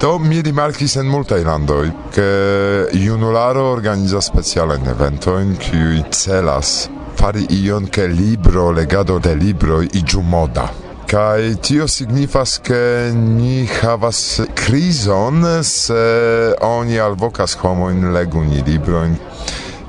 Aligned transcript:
Do 0.00 0.18
mi 0.18 0.42
rimarkis 0.42 0.96
en 1.00 1.06
multaj 1.08 1.40
landoj, 1.44 1.86
ke 2.12 2.24
junularo 3.00 3.62
organizas 3.70 4.26
specialajn 4.28 4.90
eventojn, 4.92 5.54
kiuj 5.56 6.02
celas 6.12 6.72
fari 7.16 7.46
ion 7.62 7.86
ke 7.88 8.04
libro, 8.10 8.66
legado 8.76 9.16
de 9.18 9.32
libroj 9.34 9.88
iĝu 9.96 10.20
moda. 10.20 10.66
Kaj 11.08 11.54
tio 11.64 11.88
signifas, 11.88 12.58
ke 12.60 13.08
ni 13.16 13.64
havas 13.78 14.40
krizon, 14.54 15.40
se 15.64 16.04
oni 16.60 17.00
alvokas 17.00 17.56
homojn 17.62 18.10
legu 18.12 18.44
ni 18.44 18.60
librojn. 18.66 19.16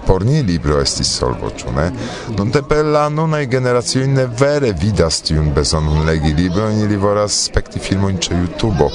Por 0.07 0.23
ni 0.23 0.39
libro 0.43 0.79
estis 0.79 1.09
solvo, 1.19 1.51
ĉu 1.51 1.73
ne? 1.75 1.89
Nuntempe 2.37 2.79
la 2.83 3.09
nunaj 3.11 3.43
generacioj 3.51 4.07
ne 4.07 4.29
vere 4.39 4.71
vidas 4.71 5.19
tiun 5.27 5.51
bezonon 5.51 6.07
legi 6.07 6.31
librojn, 6.37 6.79
ili 6.85 6.95
volas 6.95 7.43
spekti 7.49 7.83
filmojn 7.83 8.23
ĉe 8.23 8.39
YouTube 8.39 8.87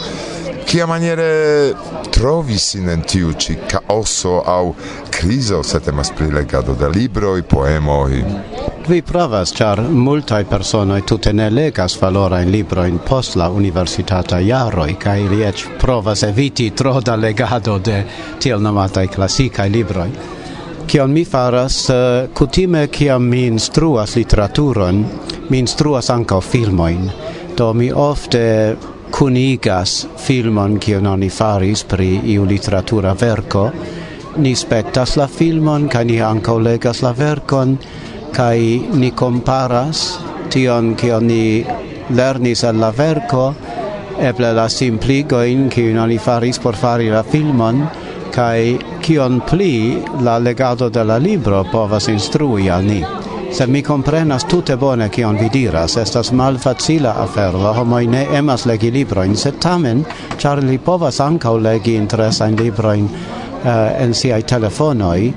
kia 0.66 0.86
maniere 0.86 1.72
trovi 2.10 2.58
sin 2.58 2.88
en 2.88 3.02
tiu 3.02 3.32
ĉi 3.32 3.56
kaoso 3.70 4.42
aŭ 4.46 4.72
krizo 5.10 5.62
se 5.62 5.80
temas 5.80 6.10
pri 6.16 6.30
legado 6.30 6.74
de 6.74 6.88
libroj, 6.88 7.42
poemoj? 7.42 8.22
Vi 8.88 9.02
pravas, 9.02 9.52
ĉar 9.54 9.80
multaj 9.90 10.44
personoj 10.50 11.00
tute 11.06 11.32
ne 11.32 11.50
legas 11.50 11.94
valorajn 12.00 12.50
librojn 12.50 12.98
post 13.08 13.36
la 13.36 13.50
universitata 13.50 14.38
jaroj 14.38 14.90
i 14.90 15.18
ili 15.24 15.42
eĉ 15.44 15.64
provas 15.80 16.22
eviti 16.22 16.70
tro 16.70 17.00
da 17.00 17.16
legado 17.16 17.78
de 17.78 18.04
tiel 18.38 18.62
nomataj 18.62 19.06
klasikaj 19.06 19.68
libroj. 19.68 20.08
Kion 20.86 21.12
mi 21.12 21.24
faras, 21.24 21.90
eh, 21.90 22.28
kutime 22.34 22.86
kiam 22.86 23.28
mi 23.28 23.46
instruas 23.46 24.16
literaturon, 24.16 25.04
mi 25.48 25.58
instruas 25.58 26.10
ankaŭ 26.10 26.40
filmojn. 26.40 27.10
Do 27.56 27.72
mi 27.72 27.92
ofte 27.92 28.76
cunigas 29.12 30.06
filmon 30.16 30.78
kion 30.80 31.06
oni 31.06 31.28
faris 31.30 31.84
pri 31.84 32.08
iu 32.34 32.44
literatura 32.48 33.12
verko 33.20 33.64
ni 34.36 34.54
spectas 34.56 35.16
la 35.20 35.26
filmon 35.28 35.88
kaj 35.92 36.04
ni 36.08 36.16
ankaŭ 36.24 36.56
legas 36.66 37.02
la 37.04 37.12
verkon 37.12 37.76
kaj 38.32 38.58
ni 39.00 39.10
comparas 39.22 40.02
tion 40.54 40.94
kion 40.96 41.28
ni 41.28 41.64
lernis 42.16 42.64
al 42.64 42.80
la 42.80 42.90
verko 42.90 43.44
eble 44.30 44.52
la 44.56 44.68
simpligoin 44.68 45.68
kiun 45.68 45.98
oni 46.04 46.18
faris 46.18 46.58
por 46.58 46.76
fari 46.84 47.10
la 47.12 47.22
filmon 47.22 47.84
kaj 48.32 48.78
kion 49.04 49.42
pli 49.50 49.74
la 50.24 50.38
legado 50.38 50.88
de 50.90 51.04
la 51.04 51.18
libro 51.18 51.64
povas 51.72 52.08
instrui 52.08 52.70
al 52.70 52.84
ni. 52.84 53.21
Sed 53.52 53.68
mi 53.68 53.82
comprenas 53.84 54.46
tute 54.48 54.78
bone 54.80 55.10
kion 55.12 55.36
vi 55.36 55.50
diras, 55.52 55.98
estas 56.00 56.30
malfacila 56.32 57.12
afero, 57.20 57.60
la 57.60 57.74
homoj 57.76 58.06
ne 58.08 58.22
emas 58.38 58.64
legi 58.66 58.88
libroin, 58.90 59.36
sed 59.36 59.58
tamen, 59.60 60.00
char 60.40 60.62
li 60.64 60.78
povas 60.80 61.20
ancau 61.20 61.58
legi 61.60 61.92
interesajn 62.00 62.56
libroin 62.56 63.04
uh, 63.04 63.90
en 64.00 64.14
siai 64.16 64.40
telefonoi, 64.48 65.28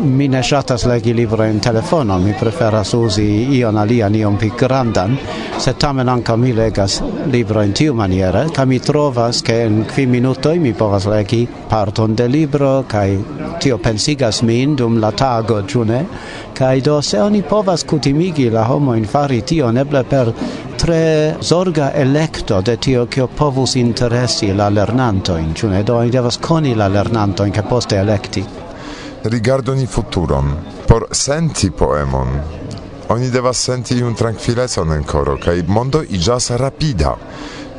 mi 0.00 0.28
ne 0.28 0.40
ŝatas 0.42 0.84
legi 0.88 1.12
librojn 1.12 1.58
telefono, 1.60 2.18
mi 2.18 2.32
preferas 2.40 2.92
uzi 2.94 3.26
ion 3.58 3.76
alian, 3.78 4.14
ion 4.14 4.36
pli 4.40 4.50
grandan, 4.58 5.16
sed 5.60 5.76
tamen 5.80 6.08
ankaŭ 6.08 6.36
mi 6.40 6.52
legas 6.56 7.00
librojn 7.32 7.72
tiumaniere, 7.76 8.46
kaj 8.56 8.66
mi 8.66 8.78
trovas, 8.80 9.42
ke 9.44 9.58
en 9.66 9.82
kvin 9.90 10.10
minutoj 10.10 10.56
mi 10.60 10.72
povas 10.74 11.06
legi 11.10 11.42
parton 11.68 12.14
de 12.16 12.28
libro, 12.28 12.72
kaj 12.88 13.18
tio 13.60 13.78
pensigas 13.78 14.42
min 14.42 14.76
dum 14.76 14.96
la 15.00 15.10
tago, 15.12 15.60
ĉu 15.62 15.84
ne? 15.84 16.04
Kaj 16.56 16.80
do, 16.84 17.00
se 17.02 17.20
oni 17.22 17.42
povas 17.42 17.84
kutimigi 17.84 18.48
la 18.50 18.64
homojn 18.68 19.04
fari 19.08 19.42
tion, 19.42 19.78
eble 19.80 20.04
per 20.08 20.32
tre 20.80 21.36
zorga 21.40 21.92
electo 21.92 22.60
de 22.60 22.78
tio 22.78 23.06
che 23.06 23.26
povus 23.26 23.74
interesi 23.74 24.54
la 24.54 24.68
lernantoin, 24.68 25.54
ciune, 25.54 25.82
do 25.82 25.96
oni 25.96 26.10
devas 26.10 26.38
coni 26.38 26.74
la 26.74 26.88
lernantoin, 26.88 27.52
che 27.52 27.62
poste 27.62 27.96
electi 27.96 28.59
rigardoni 29.24 29.86
futuron. 29.86 30.54
Por 30.86 31.06
senti 31.10 31.70
poemon, 31.70 32.28
oni 33.08 33.30
devas 33.30 33.58
senti 33.58 34.00
un 34.00 34.14
tranquillezon 34.14 34.92
en 34.92 35.02
ancora, 35.02 35.36
kai 35.36 35.62
mondo 35.66 36.02
iĝas 36.02 36.50
rapida. 36.56 37.16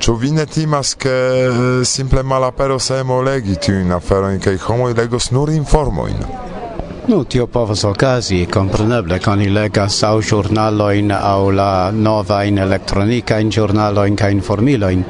Ĉu 0.01 0.15
vi 0.17 0.31
ne 0.31 0.45
timas, 0.45 0.95
ke 0.97 1.11
eh, 1.13 1.59
simple 1.85 2.23
malapero 2.23 2.77
emo 2.99 3.21
legi 3.21 3.55
tiujn 3.55 3.91
aferojn 3.91 4.39
kaj 4.39 4.57
homoj 4.57 4.93
legos 4.97 5.31
nur 5.31 5.49
informojn? 5.49 6.25
Nu, 7.07 7.23
tio 7.23 7.47
povas 7.47 7.83
okazi, 7.83 8.45
kompreneble, 8.45 9.19
ke 9.19 9.35
ni 9.35 9.49
legas 9.49 10.03
aŭ 10.03 10.21
ĵurnalojn 10.21 11.11
aŭ 11.11 11.51
la 11.53 11.91
novajn 11.91 12.57
elektronikajn 12.65 13.51
ĵurnalojn 13.51 14.15
kaj 14.15 14.31
informilojn, 14.31 15.03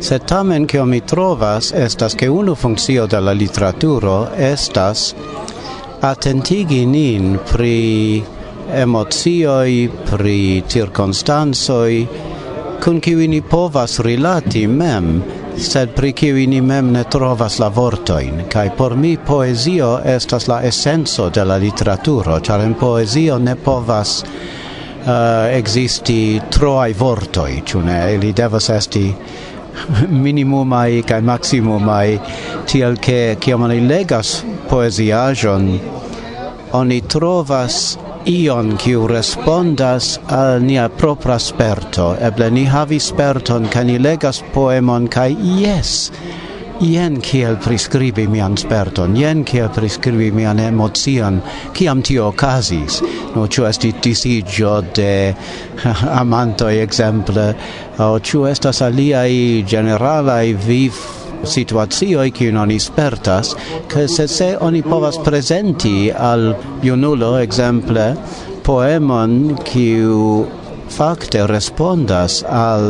sed 0.00 0.26
tamen 0.26 0.66
kio 0.66 0.84
mi 0.86 1.00
trovas 1.00 1.72
estas 1.74 2.14
ke 2.18 2.30
unu 2.30 2.54
funkcio 2.54 3.06
de 3.06 3.20
la 3.20 3.32
literaturo 3.32 4.16
estas 4.38 5.14
attentigi 6.02 6.82
nin 6.86 7.38
pri 7.52 8.22
emozioi, 8.74 9.90
pri 10.10 10.62
circonstansoi, 10.66 12.06
cun 12.82 12.98
kiwi 13.00 13.28
ni 13.28 13.38
povas 13.42 14.00
rilati 14.02 14.64
mem, 14.66 15.22
sed 15.56 15.92
pri 15.94 16.10
kiwi 16.12 16.48
ni 16.50 16.60
mem 16.60 16.90
ne 16.96 17.04
trovas 17.06 17.60
la 17.62 17.68
vortoin, 17.70 18.48
cae 18.50 18.72
por 18.76 18.96
mi 18.98 19.14
poesio 19.16 20.00
estas 20.02 20.48
la 20.50 20.58
essenso 20.66 21.28
de 21.30 21.44
la 21.44 21.60
literaturo, 21.62 22.40
char 22.40 22.66
in 22.66 22.74
poesio 22.74 23.38
ne 23.38 23.54
povas 23.54 24.24
uh, 24.24 25.12
existi 25.54 26.40
troai 26.50 26.96
vortoi, 26.98 27.62
cune, 27.62 28.00
ili 28.16 28.32
devas 28.32 28.72
esti 28.74 29.06
minimumai 30.24 31.02
kai 31.08 31.20
maximumai 31.20 32.20
tiel 32.66 32.96
ke 32.96 33.36
kiam 33.40 33.62
oni 33.66 33.80
legas 33.88 34.42
poesiajon 34.70 35.68
oni 36.72 37.00
trovas 37.14 37.98
ion 38.26 38.76
kiu 38.78 39.06
respondas 39.10 40.18
al 40.30 40.62
nia 40.62 40.88
propra 40.88 41.38
sperto. 41.38 42.12
Eble 42.20 42.50
ni 42.50 42.64
havi 42.64 43.00
sperton 43.00 43.68
kai 43.72 43.84
ni 43.84 43.98
legas 43.98 44.42
poemon 44.54 45.08
kai 45.08 45.34
yes 45.62 46.12
jen 46.82 47.20
kiel 47.22 47.56
prescribi 47.62 48.24
mian 48.30 48.56
sperton, 48.58 49.14
jen 49.16 49.44
kiel 49.46 49.68
prescribi 49.74 50.30
mian 50.34 50.58
emocion, 50.58 51.40
kiam 51.76 52.02
tio 52.02 52.28
okazis. 52.32 53.00
No, 53.36 53.46
ciu 53.46 53.66
esti 53.68 53.92
disigio 54.02 54.80
de 54.94 55.34
amantoi, 56.20 56.80
exemple, 56.82 57.52
o 58.02 58.18
ciu 58.20 58.46
estas 58.50 58.82
aliai 58.82 59.62
generalai 59.68 60.54
viv 60.54 60.98
situazioi 61.42 62.30
qui 62.30 62.50
non 62.54 62.70
ispertas, 62.70 63.54
che 63.88 64.08
se 64.08 64.26
se 64.28 64.56
oni 64.60 64.82
povas 64.82 65.18
presenti 65.18 66.10
al 66.10 66.54
junulo, 66.82 67.36
exemple, 67.38 68.12
poemon 68.62 69.56
kiu 69.64 70.61
facte 70.92 71.46
respondas 71.46 72.42
al 72.48 72.84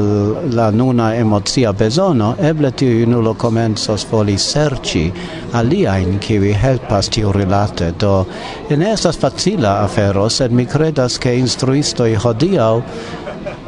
la 0.55 0.71
nuna 0.71 1.15
emozia 1.15 1.73
besono, 1.73 2.35
eble 2.41 2.73
tiu 2.73 2.99
junulo 3.01 3.35
comensos 3.35 4.07
voli 4.11 4.37
serci 4.39 5.07
aliaen 5.53 6.19
kiwi 6.19 6.53
helpas 6.53 7.09
tiu 7.15 7.33
relate. 7.33 7.93
Do, 7.99 8.27
ne 8.71 8.93
estas 8.93 9.19
facila 9.19 9.79
afero, 9.85 10.29
sed 10.29 10.53
mi 10.53 10.67
credas 10.67 11.19
che 11.19 11.35
instruistoi 11.39 12.15
hodiau 12.15 12.83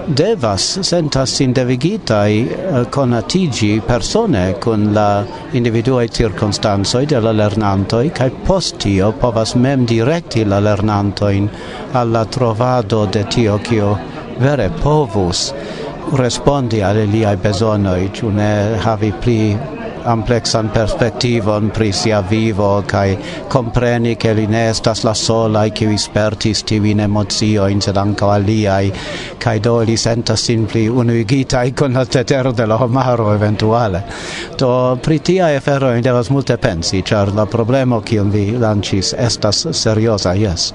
devas 0.06 0.78
sentas 0.82 1.36
sin 1.36 1.52
devigitai 1.52 2.42
uh, 2.42 2.78
eh, 2.80 2.88
conatigi 2.88 3.80
persone 3.86 4.58
con 4.58 4.92
la 4.92 5.24
individuae 5.52 6.08
circunstansoi 6.08 7.06
de 7.06 7.20
la 7.20 7.32
lernantoi 7.32 8.10
cae 8.10 8.30
postio 8.30 9.12
povas 9.12 9.54
mem 9.54 9.86
directi 9.86 10.44
la 10.44 10.60
lernantoin 10.60 11.48
alla 11.92 12.24
trovado 12.24 13.06
de 13.06 13.24
tio 13.24 13.58
cio 13.62 14.13
vere 14.38 14.70
povus 14.82 15.52
respondi 16.12 16.82
al 16.82 17.06
liai 17.08 17.36
besonoi, 17.36 18.10
ciu 18.12 18.30
ne 18.30 18.78
havi 18.82 19.12
pli 19.20 19.56
amplexan 20.04 20.68
perspektivon 20.68 21.70
pri 21.72 21.90
sia 21.92 22.20
vivo 22.20 22.82
kai 22.86 23.16
compreni 23.48 24.16
che 24.16 24.34
li 24.34 24.46
ne 24.46 24.68
estas 24.68 25.02
la 25.02 25.14
sola 25.14 25.68
che 25.68 25.86
vi 25.86 25.96
spertis 25.96 26.62
tivin 26.62 27.00
emozio 27.00 27.66
in 27.66 27.80
sed 27.80 27.96
anca 27.96 28.26
aliai 28.32 28.92
kai 29.38 29.60
do 29.60 29.80
li 29.80 29.96
sentas 29.96 30.42
simpli 30.42 30.86
unuigita 30.88 31.64
con 31.72 31.92
la 31.92 32.04
tetero 32.04 32.52
de 32.52 32.66
la 32.66 32.76
homaro 32.76 33.32
eventuale. 33.32 34.04
Do 34.56 34.98
pri 35.00 35.20
tia 35.20 35.54
efero 35.54 35.98
devas 36.00 36.28
multe 36.28 36.58
pensi 36.58 37.02
char 37.02 37.32
la 37.32 37.46
problemo 37.46 38.00
che 38.00 38.22
vi 38.22 38.58
lancis 38.58 39.14
estas 39.16 39.70
seriosa 39.70 40.34
yes 40.34 40.72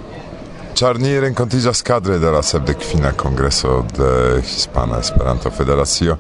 Ĉar 0.79 0.95
ni 0.95 1.09
renkontiĝas 1.19 1.81
kadre 1.83 2.15
de 2.23 2.29
la 2.31 2.39
sepdekfina 2.39 3.09
kongreso 3.19 3.81
de 3.97 4.11
Hispana 4.39 5.01
Esperanto-Federacio. 5.03 6.15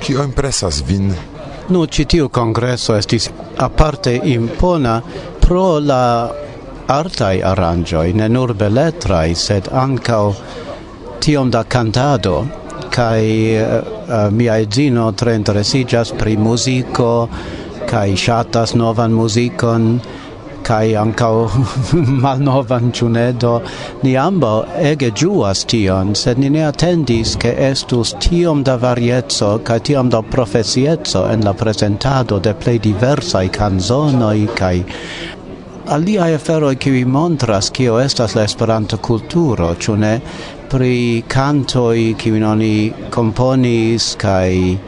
Kio 0.00 0.22
impresas 0.24 0.78
vin? 0.88 1.10
Nu, 1.68 1.82
ĉi 1.84 2.06
tiu 2.14 2.30
kongreso 2.32 2.94
estis 2.96 3.26
aparte 3.60 4.14
impona 4.32 4.94
pro 5.42 5.66
la 5.84 6.30
artaj 6.94 7.42
aranĝoj, 7.50 8.06
ne 8.22 8.30
nur 8.32 8.54
beletraj, 8.62 9.34
sed 9.42 9.68
ankaŭ 9.82 10.22
tiom 11.20 11.52
da 11.52 11.66
cantado 11.68 12.38
kai 12.88 13.26
uh, 13.26 13.66
eh, 13.66 13.92
eh, 14.08 14.30
mia 14.32 14.56
edzino 14.64 15.10
tre 15.12 15.36
interesigas 15.42 16.14
pri 16.16 16.38
muziko 16.40 17.12
kai 17.92 18.16
ŝatas 18.16 18.72
novan 18.80 19.12
muzikon 19.12 19.92
kai 20.62 20.94
ankau 21.02 21.48
malnovan 22.22 22.92
chunedo 22.92 23.54
ni 24.02 24.16
ambo 24.16 24.52
ege 24.90 25.10
juas 25.10 25.64
tion 25.64 26.14
sed 26.14 26.38
ni 26.38 26.50
ne 26.50 26.64
atendis 26.70 27.36
ke 27.36 27.54
estus 27.70 28.14
tiom 28.24 28.62
da 28.64 28.76
varietzo 28.76 29.50
kai 29.64 29.78
tiom 29.80 30.10
da 30.10 30.22
profesietzo 30.22 31.26
en 31.32 31.44
la 31.44 31.52
presentado 31.52 32.38
de 32.38 32.54
plej 32.54 32.78
diversaj 32.88 33.46
kai 33.58 33.70
kaj 34.60 34.76
afero 36.34 36.74
ki 36.74 36.90
vi 36.90 37.04
montras 37.04 37.70
kio 37.70 37.98
estas 37.98 38.34
la 38.34 38.42
Esperanto-kulturo, 38.44 39.74
ĉu 39.74 39.96
ne? 39.96 40.20
Pri 40.70 41.22
kantoj 41.28 42.14
ki 42.18 42.30
oni 42.44 42.92
komponis 43.10 44.14
kai 44.16 44.78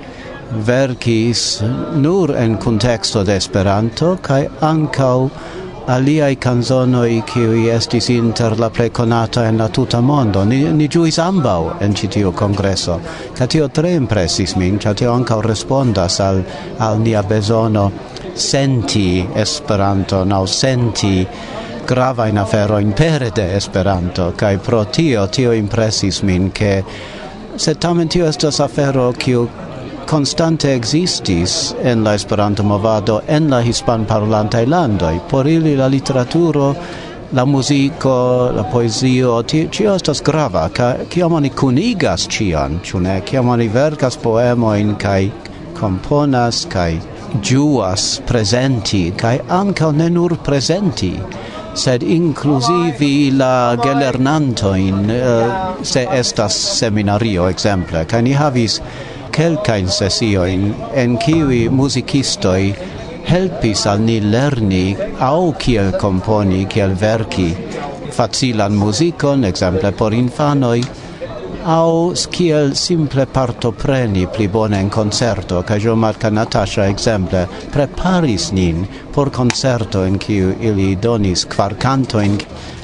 verkis 0.53 1.63
nur 1.95 2.37
en 2.37 2.57
contexto 2.57 3.25
de 3.25 3.37
Esperanto 3.37 4.17
kai 4.23 4.47
ankau 4.61 5.31
aliai 5.87 6.37
canzonoi 6.39 7.23
qui 7.27 7.69
estis 7.69 8.09
inter 8.09 8.59
la 8.59 8.71
plei 8.71 8.91
conata 8.91 9.47
en 9.47 9.59
la 9.59 9.69
tuta 9.69 10.01
mondo. 10.01 10.45
Ni, 10.45 10.63
ni 10.73 10.89
giuis 10.89 11.19
ambau 11.19 11.73
en 11.81 11.95
citiu 11.95 12.33
congresso, 12.33 13.01
ca 13.35 13.47
tio 13.47 13.69
tre 13.69 13.93
impressis 13.93 14.55
min, 14.55 14.79
ca 14.79 14.95
tio 14.95 15.13
ancau 15.13 15.41
respondas 15.41 16.21
al, 16.21 16.45
al 16.79 17.01
nia 17.01 17.23
besono 17.23 17.91
senti 18.35 19.27
Esperanto, 19.35 20.25
nau 20.25 20.47
senti 20.47 21.27
grava 21.85 22.27
in 22.29 22.39
afero 22.39 22.79
in 22.79 22.93
pere 22.93 23.31
de 23.31 23.55
Esperanto, 23.55 24.33
cae 24.37 24.59
pro 24.59 24.87
tio, 24.87 25.29
tio 25.29 25.53
impressis 25.53 26.21
min, 26.21 26.53
che 26.53 26.85
se 27.55 27.75
tamen 27.75 28.09
tio 28.09 28.27
estas 28.27 28.61
afero, 28.61 29.13
kiu 29.13 29.49
constante 30.07 30.75
existis 30.75 31.75
en 31.83 32.05
la 32.05 32.15
Esperanto 32.15 32.63
movado 32.63 33.23
en 33.27 33.51
la 33.51 33.63
hispan 33.63 34.05
parlantaj 34.05 34.67
landoj. 34.67 35.21
Por 35.31 35.47
ili 35.47 35.77
la 35.77 35.89
literaturo 35.89 36.75
la 37.33 37.45
muziko, 37.45 38.51
la 38.57 38.63
poezio, 38.63 39.43
tio 39.43 39.95
estas 39.95 40.21
grava, 40.23 40.69
ca 40.69 40.95
ki 41.09 41.23
oni 41.23 41.51
kunigas 41.51 42.29
cian, 42.29 42.81
ciu 42.85 43.01
ne, 43.01 43.21
ciam 43.25 43.49
oni 43.49 43.71
poemo 44.23 44.75
in 44.75 44.95
kai 44.97 45.31
componas, 45.81 46.67
kai 46.69 47.01
juas 47.41 48.21
presenti, 48.27 49.13
kai 49.17 49.41
anka 49.49 49.91
ne 49.93 50.11
nur 50.11 50.37
presenti, 50.45 51.13
sed 51.75 52.03
inclusivi 52.03 53.31
la 53.37 53.77
gelernantoin, 53.77 55.11
uh, 55.11 55.17
eh, 55.17 55.85
se 55.85 56.07
estas 56.13 56.53
seminario, 56.79 57.49
exemple, 57.49 58.05
kai 58.05 58.23
ni 58.23 58.33
havis 58.33 58.81
kelkajn 59.33 59.89
sesiojn 59.89 60.75
en 60.95 61.19
kiwi 61.19 61.69
musicistoi 61.69 62.75
helpis 63.29 63.87
al 63.87 64.01
ni 64.05 64.21
lerni 64.21 64.97
au 65.21 65.53
kiel 65.53 65.93
komponi, 66.01 66.67
kiel 66.67 66.93
verki 67.01 67.49
facilan 68.13 68.75
musicon 68.77 69.45
exemple 69.45 69.93
por 69.93 70.15
infanoi 70.15 70.83
au 71.65 72.13
kiel 72.31 72.75
simple 72.75 73.27
partopreni 73.27 74.27
pli 74.27 74.49
bone 74.49 74.81
en 74.81 74.91
concerto, 74.91 75.63
ca 75.63 75.79
jo 75.79 75.95
marca 75.97 76.31
Natasha 76.31 76.87
exemple 76.91 77.47
preparis 77.73 78.51
nin 78.53 78.89
por 79.15 79.31
concerto 79.31 80.05
in 80.05 80.19
kiu 80.19 80.55
ili 80.61 80.97
donis 80.97 81.47
kvar 81.47 81.75
cantoin 81.79 82.39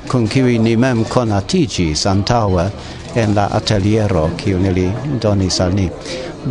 con 0.08 0.28
kiu 0.28 0.46
ni 0.62 0.76
mem 0.76 1.04
conatigis 1.04 2.06
antaue 2.06 2.70
en 3.16 3.34
la 3.34 3.48
ateliero 3.52 4.30
kiu 4.36 4.58
ili 4.58 4.92
donis 5.20 5.60
al 5.60 5.74
ni 5.74 5.90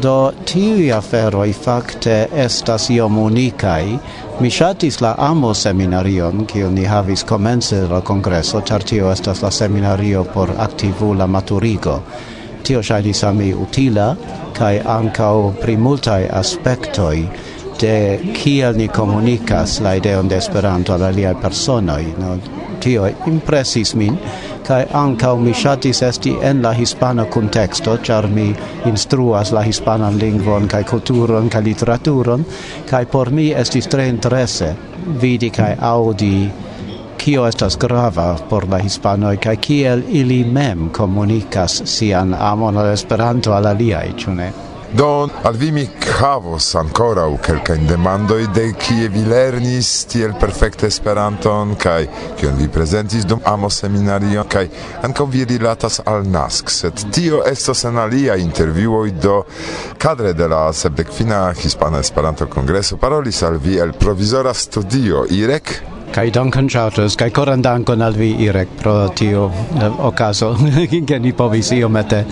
do 0.02 0.32
tiui 0.46 0.92
aferoi 0.92 1.54
facte 1.54 2.28
estas 2.36 2.90
iom 2.90 3.18
unicai. 3.18 3.98
Mi 4.40 4.50
shatis 4.50 5.02
la 5.02 5.16
amo 5.18 5.54
seminarion, 5.54 6.46
kiu 6.46 6.70
ni 6.72 6.86
havis 6.86 7.24
comence 7.26 7.82
la 7.90 8.02
congresso, 8.02 8.62
char 8.62 8.84
tio 8.84 9.12
estas 9.12 9.42
la 9.42 9.52
seminario 9.52 10.24
por 10.24 10.50
activula 10.58 11.28
maturigo. 11.28 12.02
Tio 12.64 12.84
shainis 12.84 13.24
mi 13.34 13.54
utila, 13.54 14.16
kai 14.54 14.80
ancao 14.80 15.54
pri 15.62 15.78
multae 15.78 16.30
aspectoi, 16.30 17.30
de 17.80 18.20
kiel 18.34 18.78
ni 18.78 18.88
comunicas 18.88 19.80
la 19.80 19.96
ideon 19.96 20.28
de 20.28 20.38
Esperanto 20.38 20.94
al 20.94 21.04
aliai 21.04 21.36
personoi. 21.36 22.14
No? 22.20 22.38
Tio 22.80 23.08
impressis 23.26 23.96
min, 23.96 24.18
kai 24.68 24.84
ankaŭ 25.02 25.34
mi 25.40 25.54
ŝatis 25.56 26.02
esti 26.10 26.34
en 26.50 26.62
la 26.66 26.74
hispana 26.75 27.25
kunteksto 27.34 27.98
ĉar 28.10 28.28
mi 28.38 28.48
instruas 28.92 29.52
la 29.56 29.64
hispanan 29.68 30.19
lingvon 30.24 30.68
kaj 30.74 30.84
kulturon 30.92 31.50
kaj 31.54 31.62
literaturon 31.69 32.46
kaj 32.90 33.04
por 33.14 33.31
mi 33.40 33.50
estis 33.64 33.88
tre 33.94 34.08
interese 34.14 34.74
vidi 35.24 35.50
kaj 35.60 35.72
aŭdi 35.92 36.34
kio 37.18 37.48
estas 37.48 37.78
grava 37.80 38.28
por 38.50 38.68
la 38.72 38.78
hispanoj 38.84 39.36
kaj 39.44 39.56
kiel 39.68 40.04
ili 40.22 40.44
mem 40.58 40.90
komunikas 40.98 41.81
sian 41.98 42.34
amon 42.34 42.78
al 42.78 42.94
Esperanto 42.94 43.54
al 43.54 43.68
aliaj, 43.74 44.08
ĉu 44.22 44.36
ne? 44.38 44.52
Don, 44.98 45.30
al 45.44 45.54
vi 45.54 45.72
mi 45.72 45.90
havos 46.20 46.76
ancora 46.76 47.28
u 47.28 47.36
kelkajn 47.38 47.84
demandoj 47.88 48.48
de 48.56 48.64
kie 48.82 49.10
vi 49.14 49.22
lernis 49.30 49.90
tiel 50.10 50.32
perfekte 50.42 50.88
Esperanton 50.90 51.76
kai 51.78 52.08
kion 52.40 52.56
vi 52.58 52.66
prezentis 52.74 53.28
dum 53.30 53.44
amo 53.46 53.70
seminario 53.70 54.46
kai 54.50 54.64
ankaŭ 55.06 55.28
vi 55.36 55.44
rilatas 55.52 56.00
al 56.06 56.26
NASK, 56.26 56.74
sed 56.74 57.04
tio 57.14 57.44
estos 57.46 57.84
en 57.86 58.00
alia 58.02 58.40
intervjuoj 58.42 59.12
do 59.22 59.36
kadre 60.02 60.34
de 60.34 60.48
la 60.50 60.64
sepdekfina 60.74 61.44
Hispana 61.62 62.02
Esperanto 62.02 62.50
Kongreso 62.50 62.98
parolis 62.98 63.44
al 63.44 63.62
vi 63.62 63.78
el 63.78 63.94
provizora 63.94 64.54
studio 64.54 65.28
IREK? 65.30 65.97
Kai 66.12 66.31
dankon 66.31 66.69
chatos, 66.69 67.15
kai 67.18 67.30
koran 67.30 67.62
dankon 67.62 68.01
al 68.01 68.13
vi 68.13 68.31
Irek 68.48 68.69
pro 68.80 69.09
tio 69.15 69.51
eh, 69.75 69.92
okazo 70.09 70.56
ke 71.07 71.19
ni 71.19 71.31
povis 71.31 71.71
iomete 71.71 72.24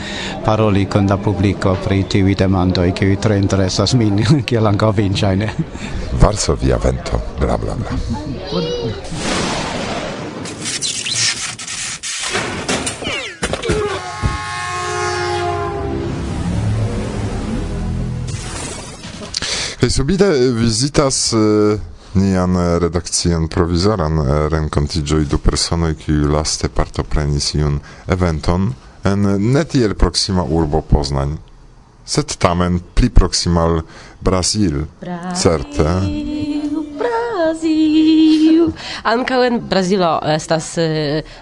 paroli 0.45 0.85
kun 0.85 1.07
la 1.07 1.17
publiko 1.17 1.75
pri 1.83 2.03
tiu 2.03 2.33
demando 2.35 2.83
e 2.83 2.91
kiuj 2.91 3.17
tre 3.21 3.37
interesas 3.37 3.93
min 3.93 4.23
kiel 4.47 4.67
ankaŭ 4.67 4.91
vin 4.95 5.13
varso 6.21 6.55
via 6.55 6.77
vento, 6.77 7.21
bla 7.39 7.57
bla 7.57 7.75
bla. 7.75 7.91
Kaj 19.79 19.89
subite 19.89 20.25
eh, 20.25 20.49
vizitas 20.49 21.33
uh 21.33 21.94
nian 22.15 22.55
eh, 22.55 22.79
redakcian 22.79 23.47
provizoran 23.47 24.19
eh, 24.19 24.47
renkontiĝoj 24.51 25.25
du 25.31 25.37
personoj 25.37 25.93
kiuj 25.99 26.29
laste 26.31 26.69
partoprenis 26.69 27.53
iun 27.55 27.79
eventon 28.07 28.71
en 29.03 29.25
eh, 29.25 29.39
ne 29.39 29.93
proxima 29.97 30.43
urbo 30.43 30.81
Poznań, 30.81 31.37
sed 32.05 32.35
tamen 32.37 32.79
pli 32.93 33.09
proximal 33.09 33.81
Brazil, 34.21 34.85
Brazil 35.01 35.35
certe. 35.41 35.89
Brazil. 36.97 38.71
Ankaŭ 39.03 39.43
en 39.45 39.59
Brazilo 39.69 40.19
estas 40.35 40.71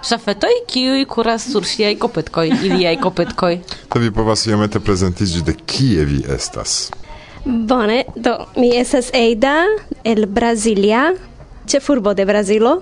ŝafetoj, 0.09 0.55
kiuj 0.67 1.05
kuras 1.05 1.45
sur 1.51 1.63
ŝiaj 1.63 1.95
kopetkoj, 1.99 2.49
iliaj 2.49 2.97
kopetkoj. 3.01 3.61
to 3.89 3.99
vi 3.99 4.11
povas 4.11 4.47
iomete 4.47 4.79
prezentiĝi 4.79 5.41
de 5.41 5.55
kie 5.65 6.05
vi 6.05 6.23
estas. 6.27 6.91
Bone, 7.45 8.05
do 8.15 8.37
mi 8.55 8.71
estas 8.77 9.09
Eida 9.13 9.65
el 10.03 10.25
Brasilia, 10.27 11.13
ce 11.65 11.79
furbo 11.79 12.13
de 12.13 12.25
Brazilo, 12.25 12.81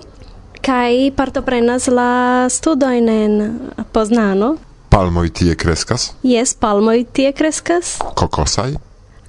kai 0.62 1.10
partoprenas 1.10 1.88
la 1.90 2.46
studoin 2.50 3.08
en 3.08 3.58
Poznano. 3.92 4.56
Palmoi 4.88 5.30
tie 5.30 5.56
kreskas? 5.56 6.12
Jes, 6.22 6.54
palmoi 6.54 7.04
tie 7.12 7.32
kreskas. 7.32 7.96
Kokosai? 8.14 8.76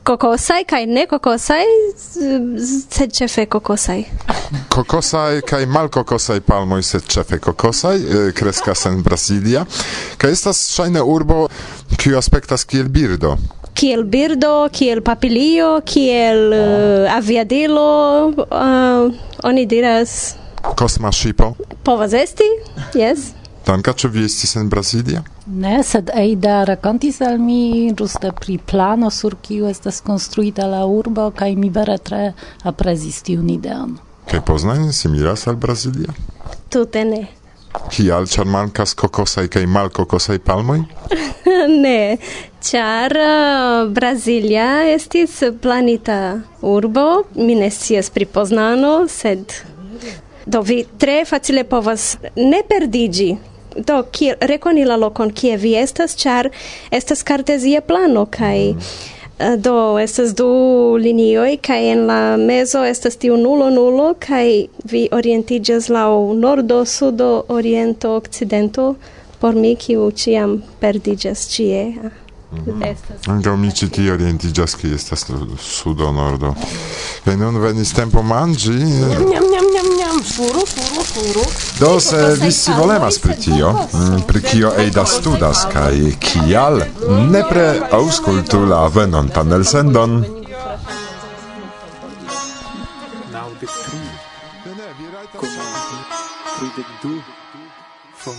Kokosai, 0.04 0.66
kai 0.68 0.84
ne 0.86 1.06
kokosai, 1.08 1.64
sed 1.96 3.14
cefe 3.16 3.46
kokosai. 3.48 4.04
Kokosai, 4.70 5.42
kai 5.48 5.64
mal 5.66 5.88
kokosai 5.90 6.42
palmoi, 6.44 6.84
sed 6.84 7.08
cefe 7.08 7.40
kokosai, 7.40 8.04
crescas 8.36 8.86
en 8.92 9.00
Brasilia. 9.02 9.64
Kai 10.20 10.34
estas 10.36 10.60
shaine 10.76 11.02
urbo, 11.02 11.48
kiu 11.96 12.20
aspektas 12.20 12.68
kiel 12.68 12.92
birdo 12.92 13.38
kiel 13.84 14.06
birdo, 14.08 14.70
kiel 14.72 15.02
papilio, 15.04 15.82
kiel 15.84 16.54
uh, 16.56 17.16
aviadilo, 17.18 18.32
uh, 18.32 19.12
oni 19.44 19.66
diras... 19.68 20.38
Kosma 20.80 21.12
shipo. 21.12 21.50
Povas 21.84 22.14
esti, 22.16 22.48
yes. 22.96 23.34
Danka, 23.68 23.92
ĉu 23.92 24.08
vi 24.14 24.24
estis 24.30 24.56
en 24.56 24.70
Brazilio? 24.72 25.26
Ne, 25.48 25.82
sed 25.84 26.14
Eida 26.16 26.62
rakontis 26.68 27.20
al 27.28 27.36
mi 27.44 27.92
ĝuste 28.00 28.32
pri 28.40 28.56
plano, 28.72 29.12
sur 29.12 29.36
kiu 29.44 29.68
estas 29.68 30.00
konstruita 30.08 30.68
la 30.72 30.86
urbo, 30.88 31.28
kaj 31.36 31.52
mi 31.60 31.72
vere 31.76 32.00
tre 32.00 32.32
aprezis 32.64 33.20
tiun 33.28 33.52
ideon. 33.52 33.98
Kaj 34.32 34.46
Poznań 34.48 34.92
similas 34.96 35.44
al 35.52 35.60
Brasilia? 35.60 36.16
Tute 36.72 37.04
ne. 37.04 37.26
Kial, 37.94 38.28
ĉar 38.30 38.46
mankas 38.50 38.94
kokosaj 38.98 39.48
kaj 39.54 39.64
malkokosaj 39.70 40.40
palmoj? 40.46 40.80
ne, 41.86 42.18
ĉar 42.64 43.16
uh, 43.18 43.92
Brazilia 43.94 44.68
estis 44.94 45.40
planita 45.62 46.20
urbo, 46.62 47.24
mi 47.36 47.58
ne 47.60 47.70
scias 47.74 48.12
pri 48.14 48.30
Poznano, 48.30 48.94
sed 49.10 49.58
do 50.46 50.62
vi 50.62 50.84
tre 50.98 51.24
facile 51.26 51.64
povas 51.64 52.14
ne 52.36 52.62
perdiĝi. 52.68 53.32
Do, 53.74 54.04
ki, 54.14 54.36
rekoni 54.46 54.84
la 54.86 55.00
lokon 55.02 55.32
kie 55.34 55.56
vi 55.58 55.74
estas, 55.80 56.14
ĉar 56.20 56.52
estas 56.94 57.24
kartezia 57.26 57.82
plano 57.82 58.28
kaj 58.30 58.58
mm. 58.76 59.23
Eh, 59.44 59.58
do 59.58 60.00
estas 60.00 60.36
du 60.36 60.48
linioj 61.00 61.58
kaj 61.62 61.92
en 61.92 62.06
la 62.08 62.38
mezo 62.38 62.84
estas 62.86 63.18
tiu 63.20 63.38
nulo 63.38 63.70
nulo 63.70 64.14
kaj 64.20 64.48
vi 64.92 65.02
orientiĝas 65.12 65.90
laŭ 65.90 66.12
nordo, 66.34 66.86
sudo, 66.86 67.32
oriento, 67.48 68.16
okcidento 68.16 68.96
por 69.42 69.56
mi 69.56 69.76
kiu 69.76 70.12
ĉiam 70.16 70.62
perdiĝas 70.80 71.48
ĉie. 71.52 71.82
Ah, 72.04 72.14
mhm. 72.56 72.84
Ankaŭ 73.34 73.56
mi 73.60 73.72
ĉi 73.76 73.90
tie 73.98 74.14
orientiĝas 74.14 74.78
ke 74.80 74.94
estas 74.96 75.26
sudo 75.60 76.12
nordo. 76.16 76.54
Kaj 77.26 77.36
nun 77.42 77.60
venis 77.60 77.92
tempo 77.98 78.24
manĝi. 78.24 78.78
Njam, 78.80 79.28
njam, 79.34 79.50
njam, 79.52 79.90
njam, 79.98 80.24
furu, 80.24 80.64
furu. 80.76 80.83
Do 81.80 82.00
se 82.00 82.36
vi 82.42 82.52
scivolemas 82.52 83.20
pri 83.20 83.34
tio, 83.36 83.72
mm, 83.72 84.22
pri 84.28 84.42
kio 84.42 84.72
Eida 84.78 85.06
studas 85.06 85.66
kaj 85.74 85.94
kial, 86.20 86.82
nepre 87.30 87.82
auskultu 87.92 88.66
la 88.66 88.88
venontan 88.88 89.54
elsendon. 89.54 90.26
From 98.24 98.36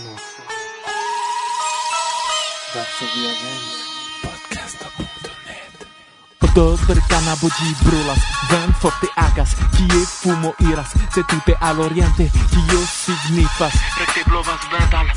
Dos 6.55 6.79
per 6.87 7.01
canabo 7.07 7.47
gi 7.57 7.75
brulas 7.83 8.21
Ven 8.49 8.73
forte 8.79 9.09
agas 9.15 9.55
Kie 9.75 10.05
fumo 10.05 10.53
iras 10.59 10.91
Se 11.13 11.21
tute 11.23 11.53
al 11.59 11.79
oriente 11.79 12.31
Tio 12.31 12.79
signifas. 12.87 13.73
Rekte 13.99 14.23
blovas 14.25 14.61
vental. 14.71 15.07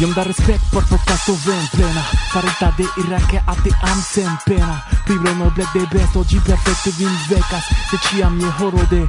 Iom 0.00 0.12
da 0.14 0.22
respect 0.22 0.64
por 0.70 0.84
portato 0.86 1.36
ven 1.44 1.68
plena 1.70 2.02
Farita 2.32 2.72
de 2.78 2.88
Irake 2.96 3.42
ate 3.46 3.70
am 3.82 4.00
sen 4.00 4.38
pena. 4.46 4.82
Pribro 5.04 5.34
noble 5.34 5.64
de 5.74 5.86
besto 5.92 6.24
Gi 6.24 6.40
perfecte 6.40 6.90
vin 6.96 7.16
vecas 7.28 7.64
Se 7.90 7.96
ciam 8.08 8.40
je 8.40 8.50
horo 8.58 8.86
de 8.88 9.06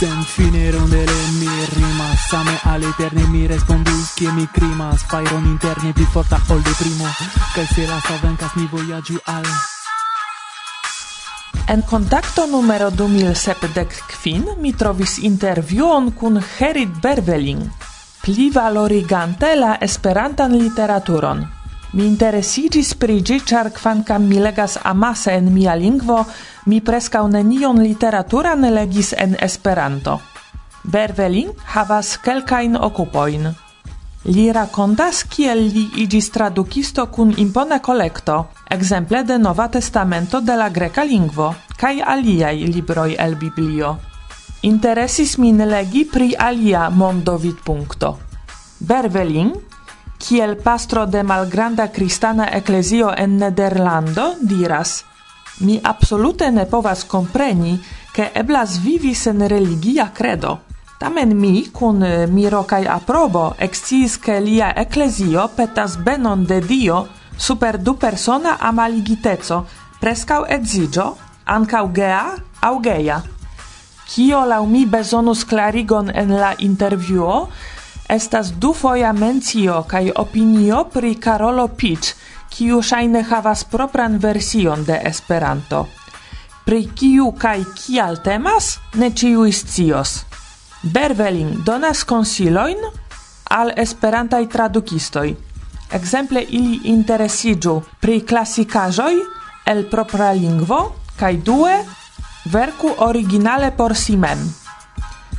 Sen 0.00 0.22
fine 0.22 0.70
rondele 0.70 1.12
mi 1.38 1.46
rimas 1.74 2.28
Same 2.30 2.58
all'eterne 2.62 3.26
mi 3.26 3.46
respondis 3.46 4.14
Che 4.14 4.32
mi 4.32 4.48
crimas 4.50 5.00
Spiron 5.00 5.44
interne 5.44 5.92
più 5.92 6.06
forta 6.06 6.40
ol 6.48 6.62
de 6.62 6.70
primo 6.78 7.04
Che 7.52 7.66
se 7.66 7.84
la 7.86 8.00
savenkas 8.00 8.54
mi 8.54 8.66
vojaĝu 8.70 9.18
al 9.24 9.44
En 11.66 11.84
contacto 11.84 12.46
numero 12.46 12.88
2075 12.88 14.56
mi 14.56 14.74
trovis 14.74 15.18
intervjuon 15.18 16.14
kun 16.14 16.42
Herit 16.56 16.98
Berveling, 16.98 17.70
pli 18.22 18.50
valorigante 18.50 19.54
la 19.54 19.76
esperantan 19.78 20.56
literaturon. 20.56 21.44
Mi 21.92 22.06
interesigis 22.06 22.94
pri 22.94 23.20
ĝi, 23.22 23.40
ĉar 23.46 23.70
kvankam 23.74 24.26
mi 24.26 24.38
legas 24.38 24.78
amase 24.82 25.32
en 25.34 25.52
mia 25.52 25.74
lingvo, 25.74 26.24
mi 26.66 26.80
prescau 26.80 27.28
nenion 27.28 27.80
literaturan 27.82 28.60
legis 28.74 29.12
en 29.12 29.36
Esperanto. 29.40 30.20
Bervelin 30.84 31.52
havas 31.74 32.18
kelkajn 32.18 32.76
okupojn. 32.76 33.48
Li 34.28 34.50
rakontas 34.52 35.24
kiel 35.24 35.62
li 35.72 35.86
igis 36.02 36.28
tradukisto 36.30 37.06
kun 37.08 37.32
impona 37.40 37.78
kolekto, 37.80 38.50
ekzemple 38.68 39.22
de 39.24 39.38
Nova 39.38 39.68
Testamento 39.68 40.40
de 40.40 40.56
la 40.56 40.68
greka 40.68 41.04
lingvo 41.04 41.54
kaj 41.80 42.02
aliaj 42.04 42.56
libroj 42.74 43.14
el 43.18 43.36
Biblio. 43.40 43.96
Interesis 44.62 45.38
min 45.38 45.64
legi 45.64 46.04
pri 46.04 46.34
alia 46.36 46.90
mondovitpunkto. 46.90 48.18
Bervelin, 48.80 49.54
kiel 50.18 50.56
pastro 50.60 51.06
de 51.06 51.22
malgranda 51.22 51.88
kristana 51.88 52.50
eklezio 52.52 53.14
en 53.16 53.38
Nederlando, 53.38 54.34
diras– 54.40 55.04
mi 55.60 55.78
absolute 55.82 56.50
ne 56.50 56.66
povas 56.66 57.04
compreni 57.06 57.82
che 58.12 58.30
eblas 58.32 58.78
vivi 58.78 59.14
sen 59.14 59.46
religia 59.46 60.10
credo. 60.12 60.62
Tamen 60.98 61.36
mi, 61.36 61.70
cun 61.70 62.02
eh, 62.02 62.26
miro 62.26 62.64
cae 62.64 62.86
aprobo, 62.86 63.54
exciis 63.56 64.18
che 64.18 64.40
lia 64.40 64.74
ecclesio 64.76 65.48
petas 65.54 65.96
benon 65.96 66.44
de 66.44 66.60
Dio 66.60 67.08
super 67.36 67.78
du 67.78 67.96
persona 67.96 68.58
amaligitezo, 68.58 69.66
prescau 69.98 70.44
edzigio, 70.44 71.16
ancau 71.44 71.88
gea 71.92 72.34
au 72.60 72.80
geia. 72.80 73.22
Cio 74.06 74.44
lau 74.44 74.66
mi 74.66 74.84
besonus 74.84 75.44
clarigon 75.44 76.10
en 76.12 76.34
la 76.36 76.52
interviuo, 76.58 77.48
estas 78.10 78.50
du 78.52 78.74
foia 78.74 79.12
mencio 79.12 79.84
cae 79.88 80.12
opinio 80.12 80.84
pri 80.92 81.14
Carolo 81.16 81.68
Pitch, 81.68 82.12
kiu 82.50 82.82
ŝajne 82.82 83.22
havas 83.30 83.64
propran 83.64 84.18
version 84.18 84.84
de 84.84 84.98
Esperanto. 85.10 85.86
Pri 86.64 86.84
kiu 86.94 87.32
kaj 87.38 87.58
kial 87.78 88.20
temas, 88.24 88.76
ne 88.94 89.10
ĉiuj 89.10 89.52
scios. 89.52 90.18
Bervelin 90.82 91.62
donas 91.64 92.04
konsilojn 92.04 92.84
al 93.50 93.72
esperantaj 93.76 94.46
tradukistoj. 94.48 95.28
Ekzemple 95.92 96.44
ili 96.58 96.78
interesiĝu 96.92 97.74
pri 98.00 98.20
klasikaĵoj 98.22 99.14
el 99.72 99.82
propra 99.90 100.30
lingvo 100.32 100.80
kaj 101.18 101.32
due 101.48 101.74
verku 102.44 102.94
originale 103.08 103.72
por 103.76 103.96
si 103.96 104.16
mem. 104.16 104.46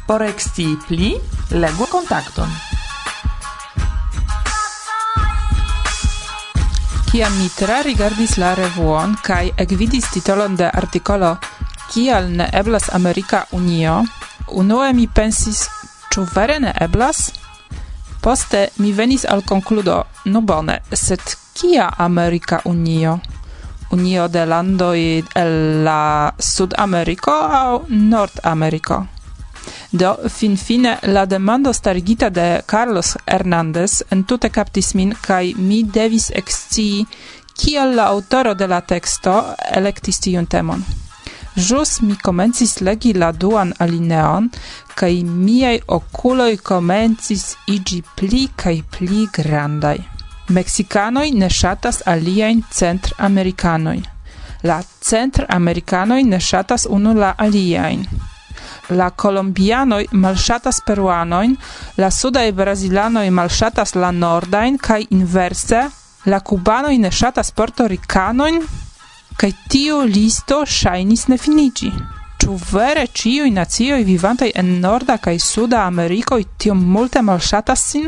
Por 0.08 0.28
ekscii 0.28 0.76
pli, 0.88 1.16
legu 1.52 1.88
kontakton. 1.92 2.71
Kiam 7.12 7.34
mi 7.36 7.50
tre 7.52 7.82
rigardis 7.84 8.38
la 8.40 8.54
revuon 8.56 9.18
kai 9.20 9.52
ekvidis 9.60 10.06
titolon 10.14 10.56
de 10.56 10.70
artikolo 10.82 11.34
Kial 11.92 12.30
ne 12.32 12.46
eblas 12.54 12.88
Amerika 12.96 13.42
Unio, 13.52 13.98
unue 14.48 14.94
mi 14.94 15.08
pensis, 15.08 15.66
ĉu 16.14 16.24
vere 16.36 16.56
ne 16.64 16.72
eblas? 16.80 17.34
Poste 18.24 18.70
mi 18.78 18.94
venis 18.96 19.26
al 19.28 19.44
konkludo, 19.44 19.98
no 20.26 20.42
bone, 20.42 20.80
sed 20.94 21.36
kia 21.54 21.90
Amerika 21.98 22.62
Unio? 22.66 23.20
Unio 23.92 24.28
de 24.28 24.46
landoj 24.46 25.00
el 25.36 25.84
la 25.84 26.32
Sud-Ameriko 26.40 27.36
aŭ 27.60 27.82
Nord-Ameriko? 27.90 29.04
Do, 29.92 30.18
finfine, 30.30 31.00
la 31.02 31.26
demando 31.26 31.74
starigita 31.74 32.30
de 32.30 32.64
Carlos 32.66 33.18
Hernandez 33.26 34.04
entute 34.10 34.50
captis 34.50 34.94
min, 34.94 35.12
kai 35.22 35.54
mi 35.58 35.84
devis 35.84 36.30
excii 36.32 37.06
kiel 37.54 37.96
la 37.96 38.06
autoro 38.08 38.54
de 38.54 38.68
la 38.68 38.80
texto 38.82 39.34
electis 39.76 40.20
tiun 40.24 40.48
temon. 40.48 40.86
Jus 41.56 42.00
mi 42.02 42.16
comencis 42.16 42.80
legi 42.80 43.12
la 43.14 43.34
duan 43.34 43.74
alineon, 43.84 44.48
kaj 44.96 45.12
miei 45.28 45.82
oculoi 45.88 46.56
comencis 46.58 47.58
igi 47.68 48.00
pli 48.16 48.48
kaj 48.56 48.78
pli 48.96 49.28
grandaj. 49.36 49.98
Mexicanoi 50.56 51.32
ne 51.36 51.50
shatas 51.50 52.02
aliaen 52.06 52.64
centr-americanoi. 52.72 54.00
La 54.64 54.82
centramerikanoj 55.04 56.24
ne 56.24 56.40
shatas 56.40 56.88
unu 56.90 57.14
la 57.14 57.36
aliaen 57.38 58.08
la 58.92 59.12
colombianoi 59.12 60.08
malshatas 60.12 60.82
peruanoin, 60.86 61.56
la 61.98 62.10
sudai 62.10 62.52
brasilanoi 62.52 63.30
malshatas 63.30 63.96
la 63.96 64.12
nordain, 64.12 64.78
kai 64.78 65.06
inverse, 65.10 65.90
la 66.26 66.40
cubanoi 66.42 66.98
ne 66.98 67.12
shatas 67.12 67.52
portoricanoin, 67.52 68.62
kai 69.38 69.54
tiu 69.70 70.02
listo 70.06 70.66
shainis 70.66 71.28
ne 71.28 71.38
finici. 71.38 71.92
Ču 72.42 72.58
vere 72.72 73.08
ciui 73.14 73.52
nacioi 73.54 74.04
vivantai 74.04 74.52
en 74.56 74.80
Norda 74.82 75.18
kai 75.18 75.38
Suda 75.40 75.84
Amerikoi 75.86 76.46
tiom 76.58 76.80
multe 76.94 77.22
malshatas 77.22 77.84
sin? 77.90 78.08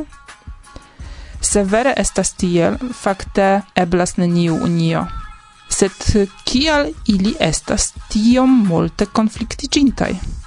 Se 1.42 1.63
vere 1.63 1.94
estas 1.98 2.34
tiel, 2.34 2.78
fakte 3.02 3.62
eblas 3.75 4.18
neniu 4.18 4.56
unio. 4.56 5.06
Sed 5.70 5.92
kial 6.46 6.90
ili 7.08 7.36
estas 7.40 7.92
tiom 8.10 8.63
multe 8.68 9.06
konfliktiĝintaj? 9.06 10.43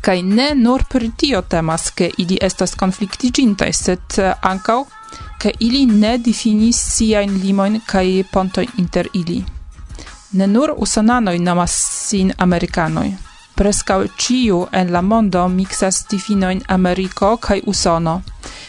kai 0.00 0.22
ne 0.22 0.54
nur 0.54 0.84
per 0.92 1.04
tio 1.16 1.42
temas, 1.42 1.90
ke 1.90 2.10
ili 2.18 2.38
estas 2.40 2.74
konfliktiginta 2.74 3.72
sed 3.72 4.18
eh, 4.18 4.32
ankaŭ, 4.42 4.84
ke 5.40 5.52
ili 5.60 5.86
ne 5.86 6.18
difinis 6.18 6.76
siajn 6.94 7.40
limojn 7.42 7.80
kaj 7.86 8.24
pontojn 8.32 8.68
inter 8.78 9.08
ili. 9.14 9.44
Ne 10.32 10.46
nur 10.46 10.74
usonanoj 10.76 11.38
nomas 11.38 11.72
sin 12.08 12.32
amerikanoj. 12.38 13.08
Preskaŭ 13.56 13.98
ĉiu 14.16 14.66
en 14.72 14.92
la 14.92 15.02
mondo 15.02 15.48
miksas 15.48 16.04
difinojn 16.10 16.62
Ameriko 16.68 17.36
kaj 17.36 17.60
Usono. 17.66 18.22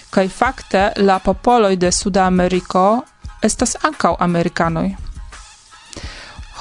Kaj 0.09 0.27
fakte 0.27 0.91
la 0.97 1.19
popoloj 1.19 1.75
de 1.75 1.91
Suda 1.91 2.25
Ameriko 2.25 3.01
estas 3.41 3.75
ankaŭ 3.83 4.15
amerikanoj 4.19 5.11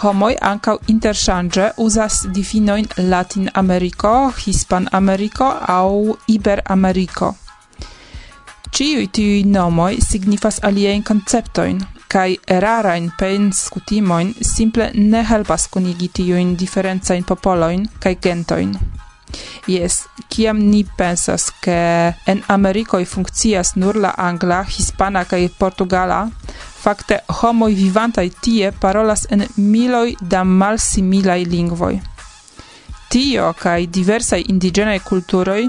homoi 0.01 0.35
ankaŭ 0.41 0.77
interŝanĝe 0.89 1.67
uzas 1.85 2.23
difinojn 2.35 2.87
Latin-Ameriko, 3.13 4.13
Hispan-Ameriko 4.43 5.49
au 5.75 6.17
Iber-Ameriko. 6.35 7.35
Ĉiuj 8.71 9.07
tiuj 9.17 9.43
nomoj 9.51 9.99
signifas 10.07 10.61
aliajn 10.69 11.03
konceptojn, 11.03 11.83
kaj 12.11 12.31
erarajn 12.57 13.11
penskutimojn 13.19 14.33
simple 14.53 14.91
ne 14.95 15.25
helpas 15.33 15.69
kunigi 15.75 16.09
tiujn 16.21 16.57
diferencajn 16.57 17.27
popoloin 17.29 17.85
kai 18.01 18.17
gentoin. 18.23 18.73
Yes, 19.67 20.05
kiam 20.29 20.59
ni 20.59 20.85
pensas 20.97 21.51
ke 21.63 21.79
en 22.27 22.43
Amerikoj 22.49 23.05
funkcias 23.05 23.77
nur 23.77 23.97
la 23.97 24.15
angla, 24.19 24.63
hispana 24.65 25.25
kaj 25.25 25.49
portugala, 25.59 26.29
fakte 26.83 27.21
homoj 27.41 27.75
vivantaj 27.75 28.29
tie 28.43 28.73
parolas 28.73 29.27
en 29.31 29.45
miloj 29.57 30.15
da 30.21 30.45
malsimilaj 30.45 31.45
lingvoj. 31.45 32.01
Tio 33.11 33.53
kaj 33.59 33.87
diversaj 33.87 34.45
indiĝenaj 34.49 34.99
kulturoj 35.05 35.63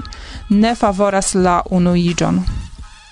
ne 0.50 0.74
favoras 0.74 1.34
la 1.34 1.60
unuiĝon. 1.70 2.38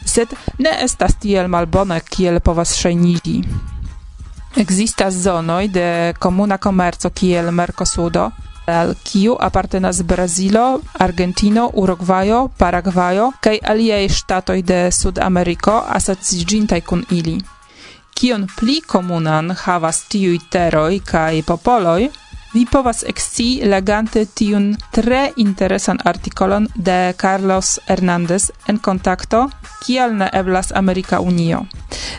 Sed 0.07 0.33
ne 0.59 0.76
estas 0.85 1.16
tiel 1.23 1.49
malbone 1.49 2.00
kiel 2.11 2.40
povas 2.40 2.76
ŝajnigi. 2.78 3.40
Existas 4.57 5.14
zonoj 5.14 5.69
de 5.69 6.14
komuna 6.19 6.59
komerco 6.59 7.11
kiel 7.11 7.50
Mercosudo, 7.50 8.30
al 8.71 8.95
kiu 9.05 9.37
apartenas 9.41 10.03
Brazilo, 10.03 10.81
Argentino, 10.99 11.71
Urugvajo, 11.75 12.49
Paragvajo 12.59 13.31
kaj 13.41 13.59
aliaj 13.73 14.03
ŝtatoj 14.09 14.59
de 14.62 14.81
Sudameriko 14.93 15.77
asociiĝintaj 15.99 16.81
kun 16.81 17.05
ili. 17.11 17.37
Kion 18.15 18.47
pli 18.57 18.81
komunan 18.87 19.55
havas 19.65 20.03
tiuj 20.12 20.39
teroj 20.53 21.00
kaj 21.12 21.43
popoloj, 21.49 22.11
Vi 22.52 22.66
povas 22.66 23.04
exci 23.07 23.61
legante 23.62 24.25
tiun 24.26 24.73
tre 24.90 25.33
interesan 25.37 25.99
artikolon 26.04 26.66
de 26.75 27.14
Carlos 27.16 27.78
Hernandez 27.87 28.50
en 28.66 28.78
kontakto 28.78 29.45
kial 29.85 30.16
ne 30.16 30.30
eblas 30.33 30.73
Amerika 30.75 31.21
Unio. 31.21 31.66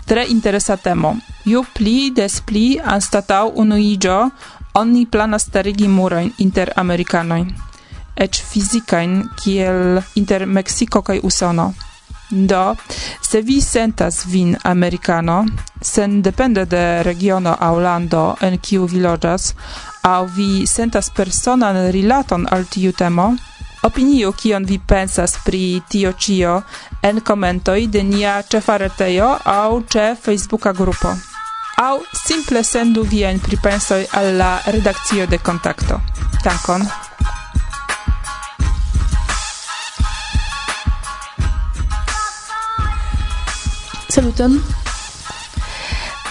Tre 0.05 0.25
interesa 0.29 0.77
temo. 0.77 1.17
Ju 1.45 1.65
pli 1.73 2.11
des 2.15 2.39
pli 2.41 2.79
anstataŭ 2.79 3.51
unuiĝo 3.55 4.29
oni 4.73 5.05
planas 5.05 5.49
starigi 5.49 5.87
murojn 5.87 6.31
inter 6.37 6.71
Amerikanojn, 6.75 7.51
eĉ 8.15 8.41
fizikajn 8.53 9.21
kiel 9.43 9.99
inter 10.15 10.45
Meksiko 10.45 11.01
kaj 11.01 11.19
Usono. 11.23 11.73
Do, 12.31 12.75
se 13.21 13.41
vi 13.41 13.61
sentas 13.61 14.25
vin 14.25 14.55
americano, 14.63 15.45
sen 15.81 16.21
depende 16.21 16.65
de 16.65 17.03
regiono 17.03 17.57
aŭ 17.59 17.73
lando 17.83 18.35
en 18.41 18.57
kiu 18.57 18.85
vi 18.87 19.01
loĝas, 19.03 19.53
aŭ 20.03 20.25
vi 20.35 20.65
sentas 20.67 21.09
personan 21.09 21.77
rilaton 21.91 22.47
al 22.51 22.65
tiu 22.65 22.91
temo, 22.91 23.35
opinio 23.83 24.31
kion 24.31 24.65
vi 24.65 24.79
pensas 24.79 25.37
pri 25.45 25.81
tio 25.89 26.13
cio 26.13 26.61
en 27.01 27.21
komentoj 27.21 27.87
de 27.87 28.03
nia 28.03 28.41
ĉefa 28.41 28.77
retejo 28.77 29.29
aŭ 29.45 29.81
ĉe 29.93 30.15
Facebooka 30.23 30.73
grupo. 30.73 31.13
Aŭ 31.81 31.95
simple 32.25 32.63
sendu 32.63 33.03
viajn 33.13 33.39
pripensoj 33.39 34.03
al 34.17 34.35
la 34.37 34.51
redakcio 34.67 35.25
de 35.27 35.37
kontakto. 35.37 36.01
Dankon! 36.43 36.85
Saluton! 44.11 44.80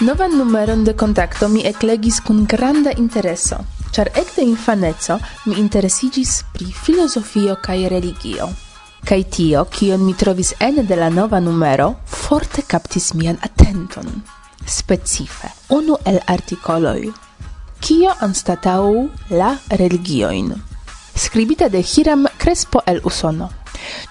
Novan 0.01 0.37
numeron 0.37 0.83
de 0.83 0.95
contacto 0.95 1.47
mi 1.47 1.61
eklegis 1.61 2.15
kun 2.25 2.45
granda 2.49 2.89
intereso, 2.97 3.59
ĉar 3.93 4.09
ekde 4.17 4.41
infaneco 4.41 5.19
mi 5.45 5.59
interesiĝis 5.61 6.31
pri 6.53 6.71
filozofio 6.73 7.53
kaj 7.61 7.75
religio. 7.93 8.47
Kaj 9.05 9.19
tio, 9.35 9.61
kion 9.69 10.01
mi 10.01 10.15
trovis 10.17 10.55
ene 10.59 10.81
de 10.89 10.97
la 10.97 11.09
nova 11.13 11.39
numero, 11.39 11.85
forte 12.05 12.63
kaptis 12.65 13.11
mian 13.13 13.37
atenton. 13.45 14.09
Specife, 14.65 15.53
unu 15.69 15.99
el 16.05 16.17
artikoloj. 16.25 17.11
Kio 17.79 18.17
anstatau 18.25 19.05
la 19.29 19.51
religioin? 19.69 20.49
Skribita 21.15 21.69
de 21.69 21.83
Hiram 21.93 22.25
Crespo 22.37 22.81
el 22.87 23.03
Usono. 23.03 23.51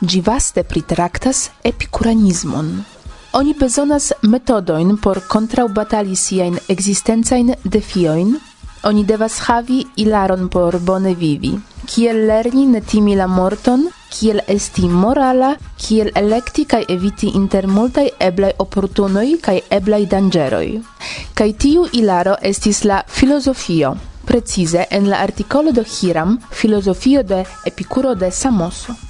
Ĝi 0.07 0.23
vaste 0.23 0.63
pritraktas 0.63 1.49
epikuranismon. 1.65 2.73
Oni 3.33 3.53
bezonas 3.55 4.09
metodoin 4.27 4.97
por 4.99 5.21
kontraŭbatali 5.31 6.17
siajn 6.19 6.57
ekzistencajn 6.73 7.53
defiojn, 7.63 8.33
oni 8.89 9.05
devas 9.07 9.37
havi 9.47 9.85
ilaron 10.03 10.49
por 10.51 10.81
bone 10.83 11.13
vivi, 11.15 11.53
kiel 11.87 12.25
lerni 12.27 12.65
ne 12.67 12.81
timi 12.81 13.15
la 13.15 13.29
morton, 13.31 13.85
kiel 14.11 14.41
esti 14.51 14.89
morala, 14.91 15.53
kiel 15.79 16.11
elekti 16.19 16.65
kaj 16.73 16.81
eviti 16.95 17.31
inter 17.39 17.69
multaj 17.71 18.09
eblaj 18.29 18.51
oportunoj 18.65 19.29
kaj 19.45 19.61
eblaj 19.79 20.01
danĝeroj. 20.15 20.67
Kaj 21.39 21.53
tiu 21.67 21.85
ilaro 22.01 22.35
estis 22.51 22.83
la 22.83 22.99
filozofio, 23.07 23.93
precize 24.27 24.89
en 24.91 25.07
la 25.13 25.23
artikolo 25.23 25.71
de 25.71 25.87
Hiram, 25.87 26.35
filozofio 26.51 27.23
de 27.23 27.45
Epikuro 27.65 28.15
de 28.15 28.31
Samoso. 28.31 29.10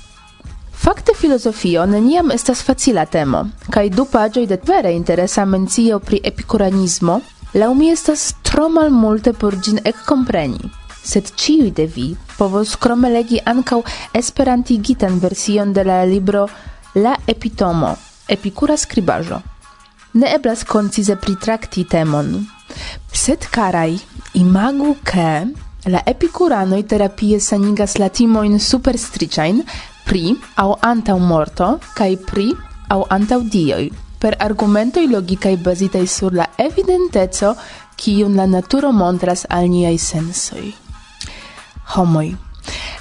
Fakte 0.80 1.12
filozofio 1.14 1.86
neniam 1.86 2.30
estas 2.30 2.62
facila 2.64 3.02
temo, 3.04 3.42
kaj 3.68 3.90
du 3.92 4.06
paĝoj 4.08 4.46
de 4.48 4.56
vere 4.68 4.92
interesa 4.96 5.44
mencio 5.44 5.98
pri 6.00 6.20
epikuranismo, 6.30 7.18
laŭ 7.60 7.68
mi 7.76 7.90
estas 7.92 8.22
tro 8.48 8.68
malmulte 8.72 9.34
por 9.42 9.58
ĝin 9.66 9.82
ekkompreni. 9.84 10.70
Sed 11.04 11.28
ĉiuj 11.42 11.68
de 11.76 11.86
vi 11.96 12.06
povos 12.38 12.72
krome 12.80 13.12
legi 13.12 13.42
ankaŭ 13.52 13.82
esperantigitan 14.22 15.20
version 15.20 15.76
de 15.76 15.84
la 15.84 16.00
libro 16.04 16.48
La 16.94 17.16
Epitomo, 17.26 17.94
Epikura 18.28 18.76
skribaĵo. 18.76 19.42
Ne 20.12 20.32
eblas 20.34 20.64
koncize 20.64 21.16
pritrakti 21.16 21.84
temon. 21.84 22.38
Sed 23.12 23.44
karaj, 23.52 23.98
imagu 24.32 24.96
ke 25.04 25.32
la 25.86 26.00
epikuranoj 26.06 26.82
terapie 26.88 27.40
sanigas 27.40 27.98
latimojn 27.98 28.58
superstriĉajn, 28.60 29.62
pri 30.10 30.34
au 30.58 30.74
antau 30.82 31.18
morto 31.22 31.66
kai 31.94 32.16
pri 32.18 32.50
au 32.90 33.04
antau 33.14 33.44
dioi 33.46 33.92
per 34.18 34.34
argumentoi 34.46 35.06
logicae 35.06 35.56
basitai 35.56 36.06
sur 36.06 36.34
la 36.34 36.48
evidentezo 36.58 37.54
kiun 37.94 38.34
la 38.34 38.46
naturo 38.46 38.90
montras 38.92 39.46
al 39.48 39.68
niai 39.70 39.98
sensoi. 39.98 40.74
Homoi, 41.94 42.34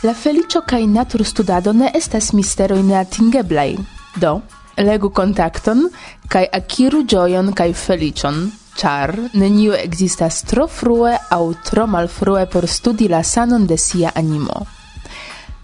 la 0.06 0.14
felicio 0.14 0.62
cae 0.62 0.86
natur 0.86 1.26
studado 1.26 1.74
ne 1.74 1.90
estas 1.94 2.32
misteroi 2.32 2.84
neatingeblai. 2.84 3.78
Do, 4.22 4.42
legu 4.78 5.10
contacton, 5.10 5.90
cae 6.30 6.46
akiru 6.46 7.04
gioion 7.10 7.54
cae 7.54 7.74
felicion, 7.74 8.52
char 8.78 9.18
neniu 9.34 9.74
existas 9.74 10.44
tro 10.46 10.68
frue 10.68 11.18
au 11.30 11.54
tro 11.54 11.88
malfrue 11.88 12.46
por 12.46 12.68
studi 12.68 13.08
la 13.10 13.24
sanon 13.24 13.66
de 13.66 13.78
sia 13.78 14.12
animo. 14.16 14.79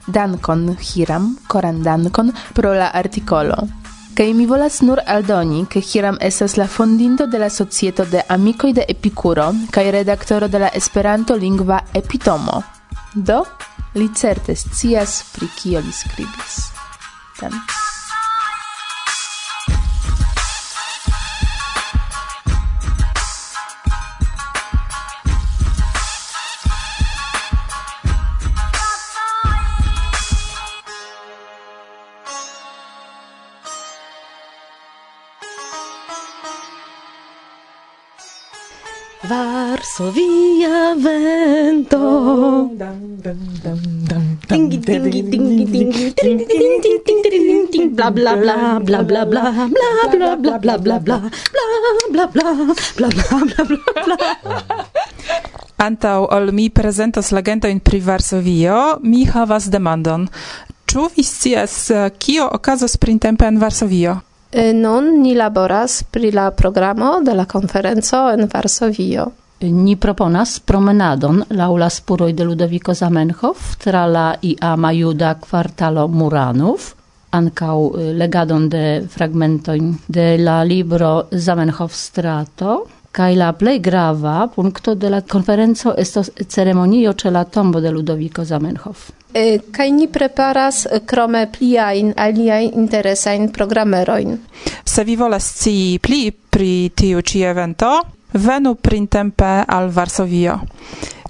Dankon 0.07 0.75
Hiram, 0.79 1.37
koran 1.47 1.83
dankon 1.83 2.31
pro 2.53 2.73
la 2.73 2.91
artikolo. 2.93 3.55
Kaj 4.15 4.33
mi 4.33 4.45
volas 4.45 4.81
nur 4.81 5.01
aldoni, 5.05 5.65
ke 5.67 5.81
Hiram 5.81 6.17
estas 6.21 6.55
la 6.57 6.67
fondinto 6.67 7.27
de 7.27 7.39
la 7.39 7.49
Societo 7.49 8.05
de 8.05 8.21
Amikoj 8.29 8.71
de 8.73 8.85
Epikuro 8.87 9.49
kaj 9.71 9.91
redaktoro 9.91 10.47
de 10.47 10.59
la 10.59 10.69
Esperanto-lingva 10.73 11.81
Epitomo. 11.93 12.61
Do, 13.15 13.43
li 13.95 14.09
certe 14.15 14.55
scias 14.55 15.23
pri 15.33 15.51
kio 15.57 15.79
li 15.79 15.91
skribis. 15.91 16.61
Dankon. 17.41 17.94
via 40.11 40.95
vento. 40.95 42.05
Dinghi 44.49 44.77
dinghi 44.77 45.21
dinghi 45.23 45.65
dinghi 45.65 46.13
ding 46.13 46.39
ding 46.45 46.77
ding 47.05 47.21
ding 47.23 47.67
ding 47.71 47.87
bla 47.95 48.11
bla 48.11 48.35
bla 48.35 48.79
bla 48.79 49.03
bla 49.03 49.25
bla 49.25 49.45
bla 49.67 49.89
bla 50.11 50.35
bla 50.37 50.77
bla 50.77 50.77
bla 50.77 50.97
bla 50.99 51.19
bla 52.11 52.25
bla 52.33 52.47
bla 52.95 53.09
bla 53.15 53.63
bla 53.63 53.63
bla 53.65 54.17
Antau 55.77 56.27
ol 56.31 56.51
mi 56.55 56.69
prezentos 56.69 57.31
legendojn 57.35 57.79
pri 57.79 57.99
Varsovio, 57.99 58.99
mi 59.03 59.25
havas 59.27 59.67
demandon. 59.69 60.27
Ĉu 60.85 61.09
vi 61.15 61.23
scias 61.23 61.91
kio 62.17 62.47
okazos 62.47 62.97
printempe 62.97 63.45
en 63.45 63.59
Varsovio? 63.59 64.21
Non 64.73 65.19
ni 65.21 65.35
laboras 65.35 66.03
pri 66.03 66.31
la 66.31 66.51
programo 66.51 67.19
de 67.21 67.33
la 67.33 67.45
konferenco 67.45 68.29
en 68.31 68.47
Varsovio. 68.47 69.44
Ni 69.59 69.95
proponas 69.95 70.59
promenadon 70.59 71.43
lau 71.49 71.77
la 71.77 71.89
spuroi 71.89 72.33
de 72.33 72.43
Ludovico 72.43 72.93
Zamenhof 72.93 73.77
tra 73.77 74.05
la 74.05 74.35
iama 74.41 74.91
juda 74.91 75.35
quartalo 75.39 76.07
Muranów, 76.07 76.93
ancau 77.31 77.95
legadon 77.95 78.69
de 78.69 79.05
fragmentoin 79.09 79.95
de 80.07 80.37
la 80.37 80.63
libro 80.63 81.27
Zamenhof 81.31 81.93
Strato, 81.93 82.87
kai 83.11 83.35
la 83.35 83.53
plei 83.53 83.79
grava 83.79 84.49
puncto 84.53 84.93
de 84.93 85.09
la 85.09 85.21
conferenzo 85.21 85.95
estos 85.95 86.31
ceremonio 86.47 87.13
ce 87.13 87.29
la 87.29 87.45
tombo 87.45 87.79
de 87.79 87.91
Ludovico 87.91 88.43
Zamenhof. 88.43 89.11
E, 89.31 89.61
kai 89.71 89.91
ni 89.91 90.07
preparas 90.07 90.87
krome 91.05 91.47
pliain 91.47 92.13
aliai 92.15 92.71
interesain 92.73 93.49
programeroin. 93.51 94.37
Se 94.83 95.03
vi 95.03 95.15
volas 95.15 95.55
ci 95.61 95.97
pli 96.01 96.31
pri 96.49 96.91
tiu 96.93 97.21
ci 97.21 97.41
evento, 97.41 98.14
venu 98.35 98.75
printempe 98.75 99.63
al 99.67 99.89
Varsovio. 99.89 100.59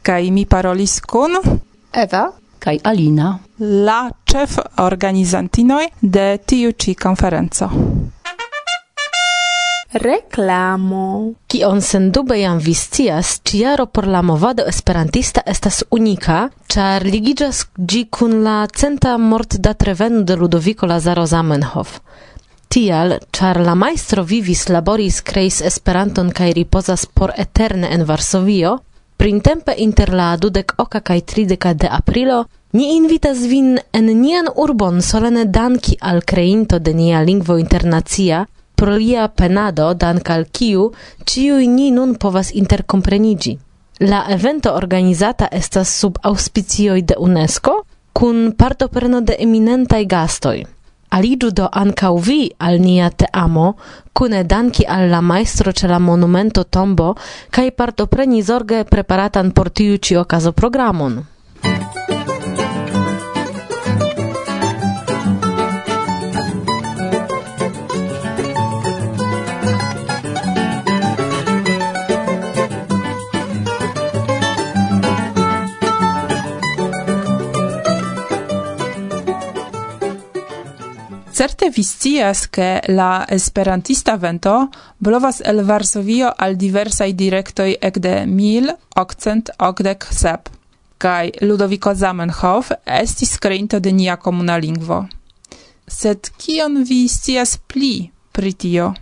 Kai 0.01 0.31
mi 0.31 0.45
parolis 0.45 0.99
kun 1.01 1.37
Eva 1.91 2.25
kaj 2.59 2.79
Alina, 2.83 3.37
la 3.59 4.09
ĉef 4.25 4.57
organizantinoj 4.81 5.85
de 6.01 6.25
tiu 6.45 6.73
ĉi 6.73 6.95
konferenco. 6.97 7.69
Reklamo. 9.95 11.33
Kion 11.47 11.81
sendube 11.81 12.35
jam 12.39 12.57
vi 12.59 12.73
scias, 12.75 13.37
ĉiaro 13.47 13.85
por 13.85 14.07
la 14.11 14.21
movado 14.21 14.65
esperantista 14.67 15.43
estas 15.45 15.83
unika, 15.95 16.49
ĉar 16.67 17.05
ligiĝas 17.07 17.61
gi 17.77 18.01
kun 18.11 18.41
la 18.43 18.57
centa 18.67 19.15
mortdatreveno 19.17 20.25
de 20.27 20.35
Ludoviko 20.35 20.89
Lazaro 20.91 21.25
Zamenhof. 21.25 21.99
Tial, 22.67 23.19
char 23.31 23.59
la 23.61 23.75
maestro 23.75 24.23
vivis, 24.23 24.67
laboris, 24.69 25.21
creis 25.21 25.61
Esperanton 25.61 26.31
kaj 26.31 26.51
ripozas 26.53 27.05
por 27.05 27.31
eterne 27.37 27.93
en 27.93 28.03
Varsovio, 28.05 28.79
printempe 29.17 29.75
inter 29.77 30.13
la 30.13 30.35
dudek 30.37 30.73
oka 30.77 30.99
kaj 30.99 31.21
trideka 31.21 31.73
de 31.73 31.87
aprilo, 31.87 32.45
ni 32.73 32.95
invitas 32.97 33.45
vin 33.47 33.79
en 33.93 34.05
nian 34.21 34.49
urbon 34.55 35.01
solene 35.01 35.45
danki 35.45 35.95
al 36.01 36.21
kreinto 36.23 36.79
de 36.79 36.93
nia 36.93 37.21
lingvo 37.21 37.57
internacia, 37.57 38.45
pro 38.75 38.97
lia 38.97 39.27
penado 39.27 39.93
dank 39.93 40.29
al 40.29 40.45
kiu 40.51 40.91
ciui 41.25 41.67
ni 41.67 41.91
nun 41.91 42.15
povas 42.15 42.51
intercomprenigi. 42.51 43.57
La 43.99 44.25
evento 44.29 44.73
organizata 44.75 45.47
estas 45.51 45.99
sub 45.99 46.17
auspicioj 46.21 47.01
de 47.01 47.15
UNESCO 47.17 47.83
kun 48.13 48.51
partopreno 48.57 49.21
de 49.21 49.35
eminentaj 49.39 50.05
gastoj. 50.05 50.74
Alidu 51.15 51.49
do 51.51 51.69
ancau 51.71 52.17
vi 52.19 52.51
al 52.59 52.79
nia 52.79 53.09
te 53.09 53.27
amo, 53.31 53.77
cune 54.11 54.43
danki 54.43 54.83
alla 54.83 55.21
maestro 55.21 55.71
ce 55.71 55.87
la 55.87 55.97
monumento 55.97 56.65
tombo, 56.65 57.15
cae 57.49 57.71
partopreni 57.71 58.41
zorge 58.43 58.83
preparatan 58.83 59.53
por 59.53 59.71
tiu 59.71 59.95
ci 59.95 60.15
ocaso 60.15 60.51
programon. 60.51 61.34
Certe 81.35 81.67
vi 81.69 81.83
scias 81.83 82.47
ke 82.47 82.79
la 82.87 83.25
esperantista 83.27 84.15
vento 84.15 84.69
blovas 84.99 85.41
el 85.43 85.65
Varsovio 85.67 86.29
al 86.37 86.55
diversaj 86.55 87.11
direktoj 87.11 87.75
octec 89.67 90.07
sep, 90.11 90.47
kai 90.97 91.31
Ludovico 91.41 91.93
Zamenhof 91.93 92.71
estis 92.85 93.37
kreinto 93.37 93.79
de 93.79 93.91
nia 93.91 94.15
comuna 94.15 94.55
lingvo. 94.57 95.07
Sed 95.87 96.31
kion 96.37 96.83
vi 96.83 97.07
scias 97.09 97.57
pli 97.57 98.09
pri 98.31 98.53
tio? 98.53 98.93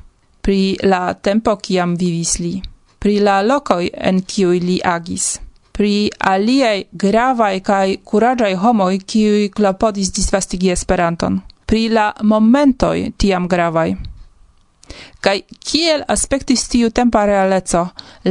Pri 0.41 0.77
la 0.83 1.13
tempo 1.13 1.55
kiam 1.55 1.95
vivis 1.95 2.39
li? 2.39 2.61
Pri 2.99 3.19
la 3.19 3.41
lokoj 3.41 3.91
en 3.93 4.21
kiuj 4.21 4.59
li 4.59 4.81
agis? 4.83 5.39
pri 5.73 6.09
aliei 6.19 6.83
gravaj 6.91 7.59
kaj 7.59 7.97
kuraĝaj 8.09 8.53
homoj, 8.55 8.99
kiuj 8.99 9.49
klopodis 9.49 10.13
disvastigi 10.13 10.69
Esperanton 10.69 11.41
pri 11.73 11.87
la 11.89 12.13
momentoi 12.21 13.07
tiam 13.17 13.47
gravai. 13.49 13.95
Kaj 15.25 15.39
kiel 15.65 16.03
aspektis 16.13 16.67
tiu 16.69 16.91
tempa 16.93 17.23
realeco, 17.25 17.81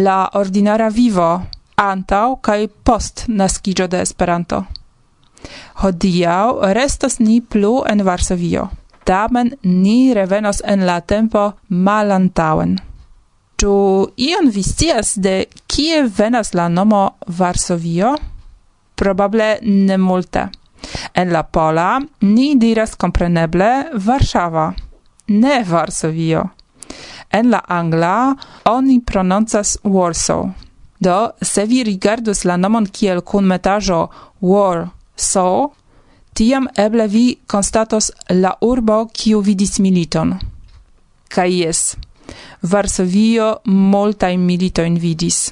la 0.05 0.19
ordinara 0.39 0.87
vivo, 0.95 1.27
antaŭ 1.75 2.37
kaj 2.49 2.69
post 2.87 3.25
naskiĝo 3.41 3.89
de 3.91 4.05
Esperanto? 4.07 4.61
Hodiaŭ 5.83 6.71
restos 6.79 7.19
ni 7.19 7.41
plu 7.41 7.73
en 7.91 8.07
Varsovio, 8.07 8.69
tamen 9.11 9.51
ni 9.65 10.15
revenos 10.15 10.63
en 10.63 10.87
la 10.87 11.01
tempo 11.01 11.45
malantaŭen. 11.91 12.79
Ĉu 13.59 13.75
ion 14.31 14.55
vi 14.55 14.63
scias 14.63 15.17
de 15.19 15.37
kie 15.67 16.05
venas 16.07 16.55
la 16.55 16.71
nomo 16.71 17.05
Varsovio? 17.27 18.15
Probable 18.95 19.57
ne 19.63 19.99
multe. 19.99 20.51
En 21.15 21.33
la 21.33 21.43
pola 21.43 22.01
ni 22.21 22.55
diras 22.57 22.97
compreneble 22.97 23.71
Warszawa, 24.07 24.73
ne 25.29 25.63
Varsovio. 25.65 26.51
En 27.31 27.51
la 27.51 27.63
angla 27.69 28.35
oni 28.65 29.01
prononcas 29.01 29.79
Warsaw. 29.85 30.51
Do, 31.01 31.31
se 31.43 31.65
vi 31.67 31.83
rigardus 31.83 32.45
la 32.45 32.57
nomon 32.57 32.87
kiel 32.87 33.23
kun 33.27 33.49
metaĵo 33.51 34.07
Warsaw, 34.41 35.73
tiam 36.35 36.69
eble 36.77 37.07
vi 37.09 37.25
constatos 37.47 38.11
la 38.29 38.55
urbo 38.61 39.07
kiu 39.13 39.41
vidis 39.41 39.79
militon. 39.79 40.37
Kai 41.29 41.51
jes, 41.59 41.97
Varsovio 42.63 43.49
multajn 43.65 44.45
militojn 44.47 44.99
vidis 45.03 45.49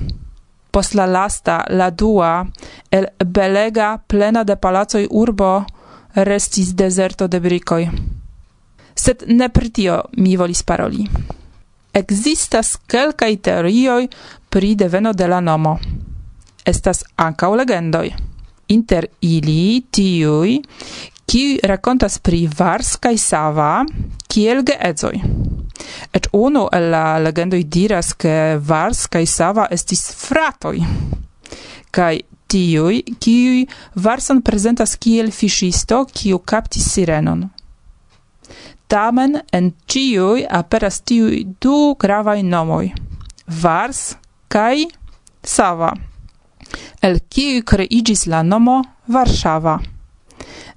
post 0.70 0.94
la 0.94 1.06
lasta, 1.06 1.64
la 1.68 1.90
dua, 1.90 2.46
el 2.90 3.08
belega 3.26 3.98
plena 4.06 4.44
de 4.44 4.56
palacoi 4.56 5.06
urbo 5.10 5.64
restis 6.14 6.74
deserto 6.74 7.28
de 7.28 7.40
bricoi. 7.40 7.88
Sed 8.94 9.24
ne 9.28 9.48
pritio 9.48 10.02
mi 10.16 10.36
volis 10.36 10.62
paroli. 10.62 11.06
Existas 11.92 12.76
kelkaj 12.86 13.36
teorioj 13.42 14.08
pri 14.48 14.74
deveno 14.74 15.12
de 15.12 15.26
la 15.26 15.40
nomo. 15.40 15.78
Estas 16.64 17.04
ankaŭ 17.16 17.54
legendoj. 17.62 18.10
Inter 18.70 19.06
ili 19.20 19.82
tiuj, 19.90 20.60
kiuj 21.26 21.58
rakontas 21.66 22.18
pri 22.18 22.44
Vars 22.58 22.96
kaj 22.96 23.16
Sava 23.18 23.72
kiel 24.30 24.62
geedzoj. 24.62 25.16
Et 26.12 26.26
uno 26.32 26.68
el 26.72 26.90
la 26.90 27.18
legendoi 27.18 27.64
diras 27.68 28.14
che 28.16 28.58
Vars 28.58 29.06
kai 29.08 29.26
Sava 29.26 29.68
estis 29.70 30.02
fratoi. 30.14 30.82
Kai 31.90 32.24
tiui, 32.50 33.02
kiui 33.18 33.66
Varson 33.94 34.42
presentas 34.42 34.96
kiel 34.98 35.30
fishisto, 35.32 36.04
kiu 36.12 36.38
captis 36.38 36.88
sirenon. 36.92 37.48
Tamen 38.90 39.38
en 39.52 39.72
ciui 39.86 40.46
aperas 40.60 41.00
tiui 41.06 41.44
du 41.62 41.94
gravai 41.98 42.42
nomoi. 42.42 42.90
Vars 43.46 44.16
kai 44.48 44.88
Sava. 45.42 45.94
El 47.02 47.20
kiui 47.30 47.62
creigis 47.62 48.26
la 48.26 48.42
nomo 48.42 48.80
Varsava. 49.06 49.78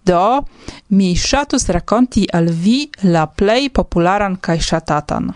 Do, 0.05 0.43
mi 0.87 1.15
shatus 1.15 1.69
raconti 1.69 2.25
al 2.31 2.51
vi 2.51 2.89
la 3.03 3.27
plei 3.27 3.69
popularan 3.69 4.35
kai 4.39 4.59
shatatan. 4.59 5.31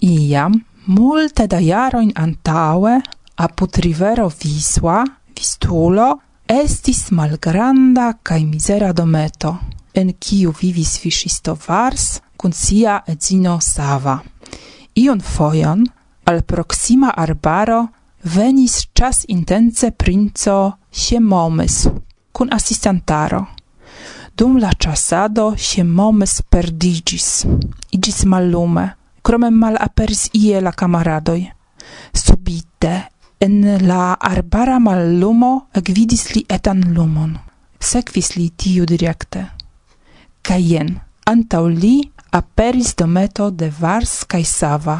Iam, 0.00 0.54
multe 0.86 1.46
da 1.46 1.60
jaroin 1.60 2.12
antaue, 2.14 3.00
aput 3.36 3.76
rivero 3.76 4.28
Viswa, 4.28 5.02
Vistulo, 5.36 6.20
estis 6.48 7.10
malgranda 7.10 8.14
kai 8.22 8.44
misera 8.44 8.92
dometo, 8.92 9.52
en 9.94 10.14
kiu 10.18 10.54
vivis 10.60 10.96
fiŝisto 10.98 11.54
Vars 11.66 12.20
kun 12.36 12.52
sia 12.52 13.02
edzino 13.06 13.58
Sava. 13.60 14.16
Ion 14.96 15.20
foion, 15.20 15.84
al 16.24 16.42
proxima 16.42 17.12
arbaro 17.14 17.86
venis 18.34 18.88
czas 18.94 19.24
intence 19.28 19.90
princo 19.90 20.78
Siemomysł 20.90 22.07
kun 22.38 22.54
assistantaro. 22.54 23.46
Dum 24.38 24.58
la 24.62 24.70
chasado 24.84 25.56
się 25.56 25.84
momes 25.84 26.42
perdigis, 26.50 27.46
igis 27.92 28.24
mallume, 28.24 28.94
crome 29.22 29.50
mal 29.50 29.76
aperis 29.80 30.30
ie 30.34 30.60
la 30.60 30.72
camaradoi. 30.72 31.50
Subite, 32.14 32.94
en 33.40 33.86
la 33.86 34.14
arbara 34.20 34.78
mallumo 34.78 35.66
ekvidis 35.74 36.34
li 36.34 36.44
etan 36.48 36.94
lumon. 36.94 37.34
Sekvis 37.80 38.36
li 38.36 38.50
tiu 38.50 38.86
directe. 38.86 39.42
Kaj 40.42 40.62
jen, 40.70 40.94
antaŭ 41.26 41.66
li 41.66 41.96
aperis 42.30 42.94
dometo 42.94 43.50
de 43.50 43.72
Vars 43.80 44.24
kaj 44.30 44.44
Sava. 44.44 44.98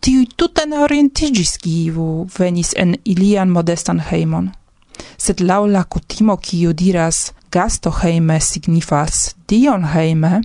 Tiuj 0.00 0.26
tute 0.36 0.66
ne 0.66 0.82
orientigis, 0.82 1.56
kiu 1.62 2.26
venis 2.38 2.74
en 2.74 2.96
ilian 3.04 3.50
modestan 3.50 4.02
hejmon 4.10 4.50
sed 5.18 5.40
laŭ 5.40 5.62
la 5.66 5.84
kutimo 5.84 6.36
kiu 6.36 6.72
diras 6.72 7.32
gasto 7.50 7.90
heime 8.02 8.40
signifas 8.40 9.34
dion 9.48 9.84
heime, 9.94 10.42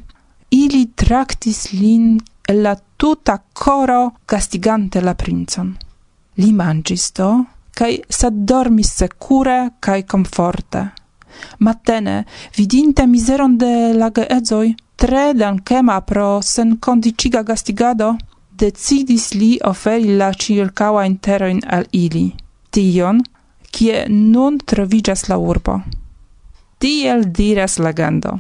ili 0.52 0.86
traktis 0.96 1.72
lin 1.74 2.20
el 2.48 2.62
la 2.64 2.76
tuta 2.98 3.38
coro 3.54 4.12
castigante 4.26 5.02
la 5.02 5.14
princon. 5.14 5.76
Li 6.38 6.52
mangis 6.52 7.12
do, 7.18 7.30
cae 7.78 8.00
sad 8.10 8.34
dormis 8.50 8.92
secure 8.98 9.60
cae 9.80 10.04
comforte. 10.04 10.84
Matene, 11.60 12.26
vidinte 12.58 13.08
miseron 13.08 13.58
de 13.58 13.94
la 13.94 14.10
geedzoi, 14.16 14.76
tre 14.96 15.32
dankema 15.34 16.02
pro 16.02 16.42
sen 16.42 16.78
condiciga 16.78 17.44
gastigado, 17.44 18.16
decidis 18.52 19.32
li 19.34 19.52
oferi 19.64 20.18
la 20.18 20.32
circaua 20.34 21.06
interoin 21.06 21.62
al 21.68 21.88
ili. 21.92 22.28
Tion, 22.72 23.22
kie 23.72 24.06
nun 24.10 24.60
trovigas 24.60 25.28
la 25.30 25.38
urbo. 25.38 25.82
Tiel 26.78 27.28
diras 27.32 27.78
legendo. 27.80 28.40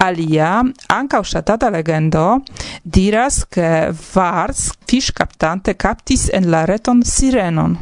Alia, 0.00 0.62
anca 0.88 1.20
ŝatata 1.20 1.68
legendo, 1.68 2.40
diras, 2.82 3.44
che 3.52 3.92
Vars 3.92 4.70
fiŝkaptante 4.88 5.74
captis 5.76 6.30
en 6.32 6.48
la 6.50 6.64
reton 6.64 7.02
sirenon. 7.04 7.76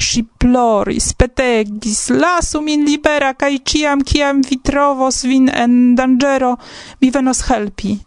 Si 0.00 0.22
ploris, 0.24 1.10
petegis, 1.18 2.08
lasu 2.14 2.62
min 2.62 2.84
libera, 2.86 3.34
cae 3.34 3.58
ciam 3.66 4.04
kiam 4.06 4.40
vi 4.46 4.60
trovos 4.62 5.24
vin 5.26 5.50
en 5.50 5.96
dangero, 5.98 6.54
mi 7.00 7.10
venos 7.10 7.42
helpi. 7.50 7.98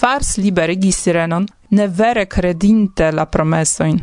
Vars 0.00 0.36
liberigis 0.42 0.98
sirenon, 1.04 1.46
ne 1.70 1.86
vere 1.88 2.26
credinte 2.26 3.12
la 3.12 3.26
promesoin. 3.26 4.00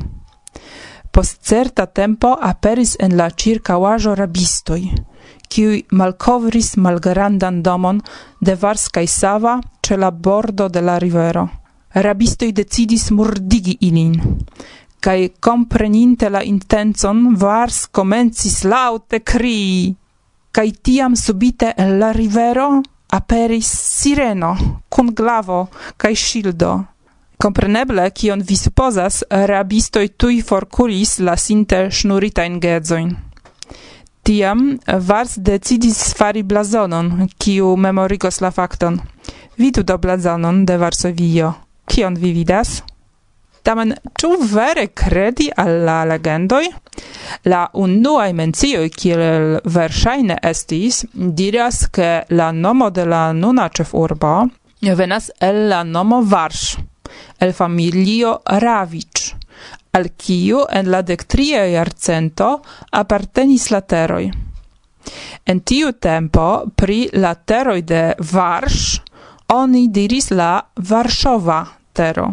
Post 1.12 1.42
certa 1.42 1.86
tempo 1.86 2.36
aperis 2.40 2.96
en 3.00 3.18
la 3.18 3.30
circauajo 3.30 4.16
rabistoi, 4.16 4.84
kiuj 5.50 5.80
malkovris 5.92 6.76
malgrandan 6.78 7.64
domon 7.64 8.02
de 8.40 8.56
Varskai 8.56 9.08
Sava 9.08 9.60
ce 9.82 9.98
la 9.98 10.12
bordo 10.12 10.70
de 10.70 10.82
la 10.82 10.98
rivero. 11.00 11.48
Rabistoi 11.94 12.52
decidis 12.54 13.10
murdigi 13.10 13.78
ilin, 13.82 14.14
kai 15.02 15.32
compreninte 15.40 16.30
la 16.30 16.44
intenzon 16.44 17.36
Vars 17.36 17.88
comencis 17.92 18.64
laute 18.64 19.24
crii, 19.24 19.96
kai 20.52 20.72
tiam 20.72 21.16
subite 21.16 21.74
en 21.78 21.98
la 22.00 22.12
rivero 22.12 22.70
aperis 23.10 23.70
sireno 23.98 24.56
kun 24.90 25.14
glavo 25.16 25.68
kai 25.98 26.14
shildo, 26.16 26.74
Compreneble, 27.40 28.04
kion 28.12 28.42
vi 28.44 28.56
supozas, 28.60 29.22
rabistoj 29.32 30.10
forculis 30.44 31.20
la 31.20 31.38
sinte 31.38 31.78
ŝnuritajn 31.90 32.58
gezoin. 32.60 33.14
Tiam 34.24 34.80
Vars 35.08 35.38
decidis 35.38 36.02
fari 36.18 36.44
blazonon, 36.44 37.30
kiu 37.40 37.78
memorigos 37.78 38.42
la 38.42 38.52
fakton. 38.52 39.00
Vidu 39.56 39.84
do 39.84 39.98
blazonon 39.98 40.66
de 40.66 40.78
Varsovio. 40.78 41.54
Kion 41.88 42.20
vi 42.20 42.34
vidas? 42.34 42.84
Tamen, 43.64 43.96
ĉu 44.20 44.34
vere 44.52 44.88
kredi 44.88 45.48
al 45.56 45.74
la 45.86 46.04
legendoj? 46.12 46.66
La 47.46 47.70
unuaj 47.74 48.34
mencioj, 48.34 48.90
kiel 48.90 49.60
verŝajne 49.64 50.42
estis, 50.44 51.06
diras, 51.16 51.86
ke 51.88 52.12
la 52.30 52.52
nomo 52.52 52.90
de 52.90 53.08
la 53.08 53.32
nuna 53.32 53.70
ĉefurbo 53.70 54.36
venas 54.82 55.32
el 55.40 55.68
la 55.70 55.84
nomo 55.84 56.22
Varš, 56.22 56.78
el 57.40 57.54
familio 57.54 58.40
Ravic, 58.46 59.34
al 59.94 60.12
kiu 60.18 60.66
en 60.70 60.92
la 60.92 61.02
dectria 61.02 61.66
iarcento 61.68 62.50
appartenis 62.92 63.70
lateroj. 63.72 64.30
En 65.46 65.62
tiu 65.62 65.94
tempo 65.94 66.48
pri 66.76 67.10
lateroj 67.14 67.82
de 67.82 68.04
Varš 68.32 69.00
oni 69.56 69.88
diris 69.90 70.30
la 70.32 70.60
Varšova 70.76 71.66
tero, 71.94 72.28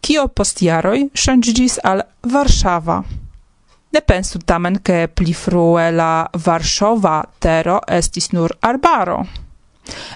kio 0.00 0.26
post 0.28 0.62
jaroj 0.62 1.04
shangigis 1.14 1.78
al 1.84 2.02
Varŝava. 2.32 3.02
Ne 3.94 4.00
pensu 4.02 4.40
tamen, 4.42 4.80
ke 4.82 5.06
pli 5.06 5.32
frue 5.38 5.86
la 5.94 6.26
Varŝova 6.46 7.14
tero 7.38 7.78
estis 7.86 8.32
nur 8.34 8.56
arbaro. 8.60 9.20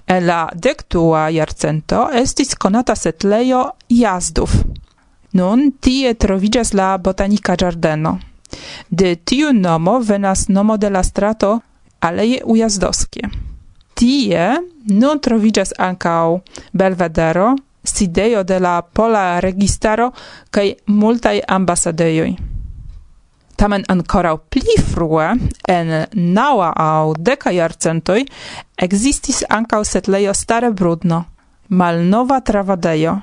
En 0.07 0.27
la 0.27 0.49
dectua 0.55 1.29
iarcento 1.31 2.09
estis 2.13 2.55
conata 2.55 2.95
setlejo 2.97 3.71
Jazdów. 3.89 4.55
Nun 5.33 5.73
tie 5.81 6.15
trovigas 6.15 6.73
la 6.73 6.97
botanika 6.99 7.57
giardeno. 7.57 8.19
De 8.89 9.17
tiu 9.17 9.53
nomo 9.53 9.99
venas 10.01 10.49
nomo 10.49 10.77
de 10.77 10.91
la 10.91 11.03
strato 11.03 11.61
Aleje 12.01 12.43
Ujazdowskie. 12.45 13.29
Tie 13.95 14.61
nun 14.85 15.21
trovigas 15.21 15.75
ancau 15.79 16.41
Belvedero, 16.73 17.57
sidejo 17.85 18.45
de 18.45 18.61
la 18.61 18.83
pola 18.83 19.41
registaro 19.41 20.13
kaj 20.51 20.73
multaj 20.87 21.41
ambasadejoj 21.49 22.58
tamen 23.59 23.85
ancora 23.91 24.37
pli 24.37 24.77
frue 24.93 25.27
en 25.69 25.91
naua 26.15 26.71
au 26.85 27.15
deca 27.19 27.53
jarcentoj 27.53 28.23
existis 28.87 29.43
ancau 29.49 29.85
setlejo 29.85 30.35
Stare 30.35 30.71
Brudno, 30.71 31.25
malnova 31.69 32.41
travadejo, 32.41 33.19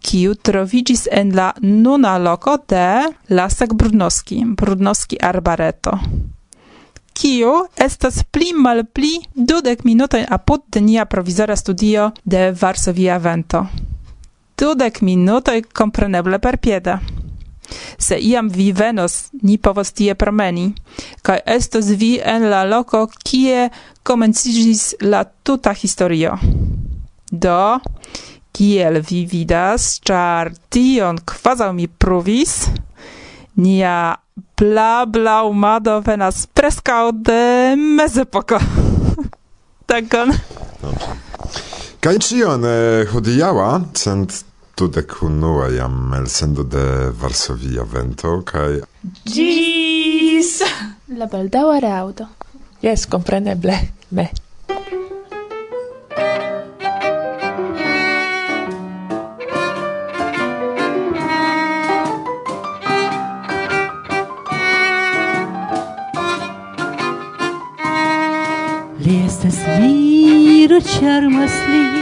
kiu 0.00 0.34
trovigis 0.34 1.08
en 1.12 1.32
la 1.36 1.52
nuna 1.60 2.18
loko 2.18 2.58
de 2.68 2.84
Lasek 3.28 3.74
Brudnoski, 3.74 4.44
Brudnoski 4.56 5.18
Arbareto 5.20 5.98
kio 7.20 7.66
estas 7.76 8.22
pli 8.24 8.52
malpli 8.56 9.18
dudek 9.34 9.84
minutojn 9.84 10.24
apud 10.28 10.62
de 10.72 10.80
nia 10.80 11.04
provizora 11.04 11.56
studio 11.56 12.10
de 12.24 12.52
Varsovia 12.60 13.18
Vento. 13.18 13.66
Dudek 14.58 15.00
minutoj 15.02 15.62
kompreneble 15.72 16.38
perpieda. 16.38 16.98
Se 17.98 18.18
iam 18.18 18.48
vi 18.48 18.70
venos, 18.72 19.30
ni 19.42 19.58
povos 19.58 19.92
tie 19.92 20.14
promeni, 20.14 20.70
kaj 21.22 21.40
estos 21.46 21.92
vi 22.00 22.16
en 22.18 22.48
la 22.50 22.64
loko, 22.64 23.06
kie 23.24 23.68
komenciĝis 24.02 24.94
la 25.02 25.24
tuta 25.24 25.72
historio. 25.76 26.36
Do, 27.30 27.78
kiel 28.52 29.00
vi 29.06 29.24
vidas, 29.30 30.00
char 30.02 30.52
tion 30.68 31.20
kvazaŭ 31.24 31.70
mi 31.76 31.86
pruvis, 31.86 32.66
nia 33.60 34.16
bla 34.60 35.06
bla 35.06 35.42
umado 35.44 36.00
venas 36.00 36.46
prescau 36.46 37.12
de 37.12 37.76
mezepoko. 37.76 38.58
Dankon. 39.88 40.34
Kaj 42.00 42.16
cion 42.24 42.64
eh, 42.64 43.06
hodiała, 43.12 43.80
cent 43.92 44.44
dudek 44.80 45.22
unua 45.22 45.68
jam 45.68 46.14
elsendo 46.14 46.62
de 46.62 47.12
Varsovia 47.20 47.82
vento 47.92 48.42
kaj 48.44 48.80
Gis! 49.24 50.62
la 51.08 51.26
baldaua 51.26 51.80
reaudo. 51.80 52.26
Yes, 52.82 53.06
compreneble. 53.06 53.76
me. 54.10 54.28
Li 69.04 69.24
estas 69.26 69.60
viro 69.78 70.80
charmas 70.80 71.52
li 71.68 71.99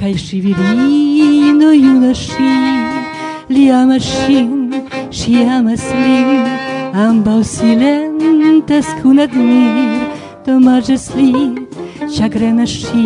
kai 0.00 0.14
šivirino 0.18 1.70
junaši, 1.72 2.52
li 3.52 3.64
amas 3.70 4.02
ŝin, 4.02 4.52
ŝi 5.12 5.42
amas 5.56 5.84
lin, 5.92 6.46
ambaŭ 7.04 7.42
silentes 7.44 8.88
kun 9.02 9.20
admir, 9.26 10.06
domaĝas 10.46 11.04
li, 11.18 11.34
chagrena 12.16 12.64
ŝi, 12.64 13.04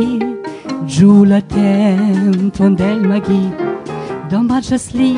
giula 0.87 1.35
la 1.35 1.41
tempon 1.55 2.77
de 2.79 2.95
magi. 3.11 3.43
Domaĝas 4.31 4.93
li, 4.95 5.11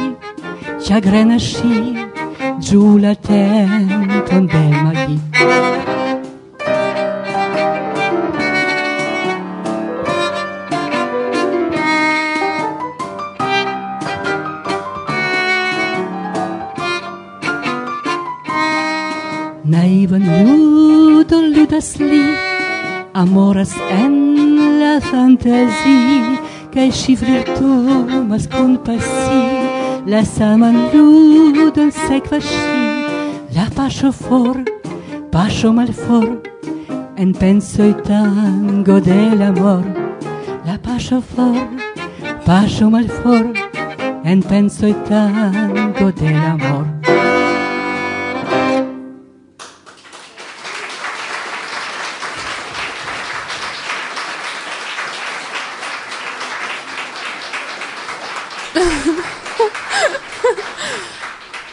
chagrena 0.86 1.36
ŝi, 1.36 1.82
giula 2.70 3.12
tempon 3.28 4.48
magi. 4.84 5.85
amoras 21.76 21.98
li, 22.00 22.22
amoras 23.12 23.72
en 23.90 24.14
la 24.80 24.94
fantasi, 25.00 25.98
kaj 26.72 26.86
ŝi 27.00 27.16
flirtumas 27.20 28.46
kun 28.48 28.78
pasi, 28.86 29.42
la 30.08 30.22
saman 30.24 30.78
ludon 30.94 31.92
sekvas 31.92 32.48
ŝi, 32.48 32.80
la 33.58 33.68
paŝo 33.76 34.12
for, 34.22 34.64
paŝo 35.36 35.74
malfor, 35.76 36.26
en 37.20 37.36
pensoj 37.36 37.92
tango 38.08 38.96
de 39.00 39.20
l'amor, 39.36 39.84
la 40.64 40.80
paŝo 40.80 41.20
for, 41.20 41.60
paŝo 42.48 42.88
malfor, 42.88 43.52
en 44.24 44.40
pensoj 44.40 44.94
tango 45.12 46.08
de 46.22 46.38
l'amor. 46.40 46.95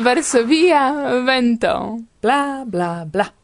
Varsovia 0.03 1.23
vento. 1.23 2.03
Bla 2.19 2.63
bla 2.67 3.05
bla. 3.07 3.42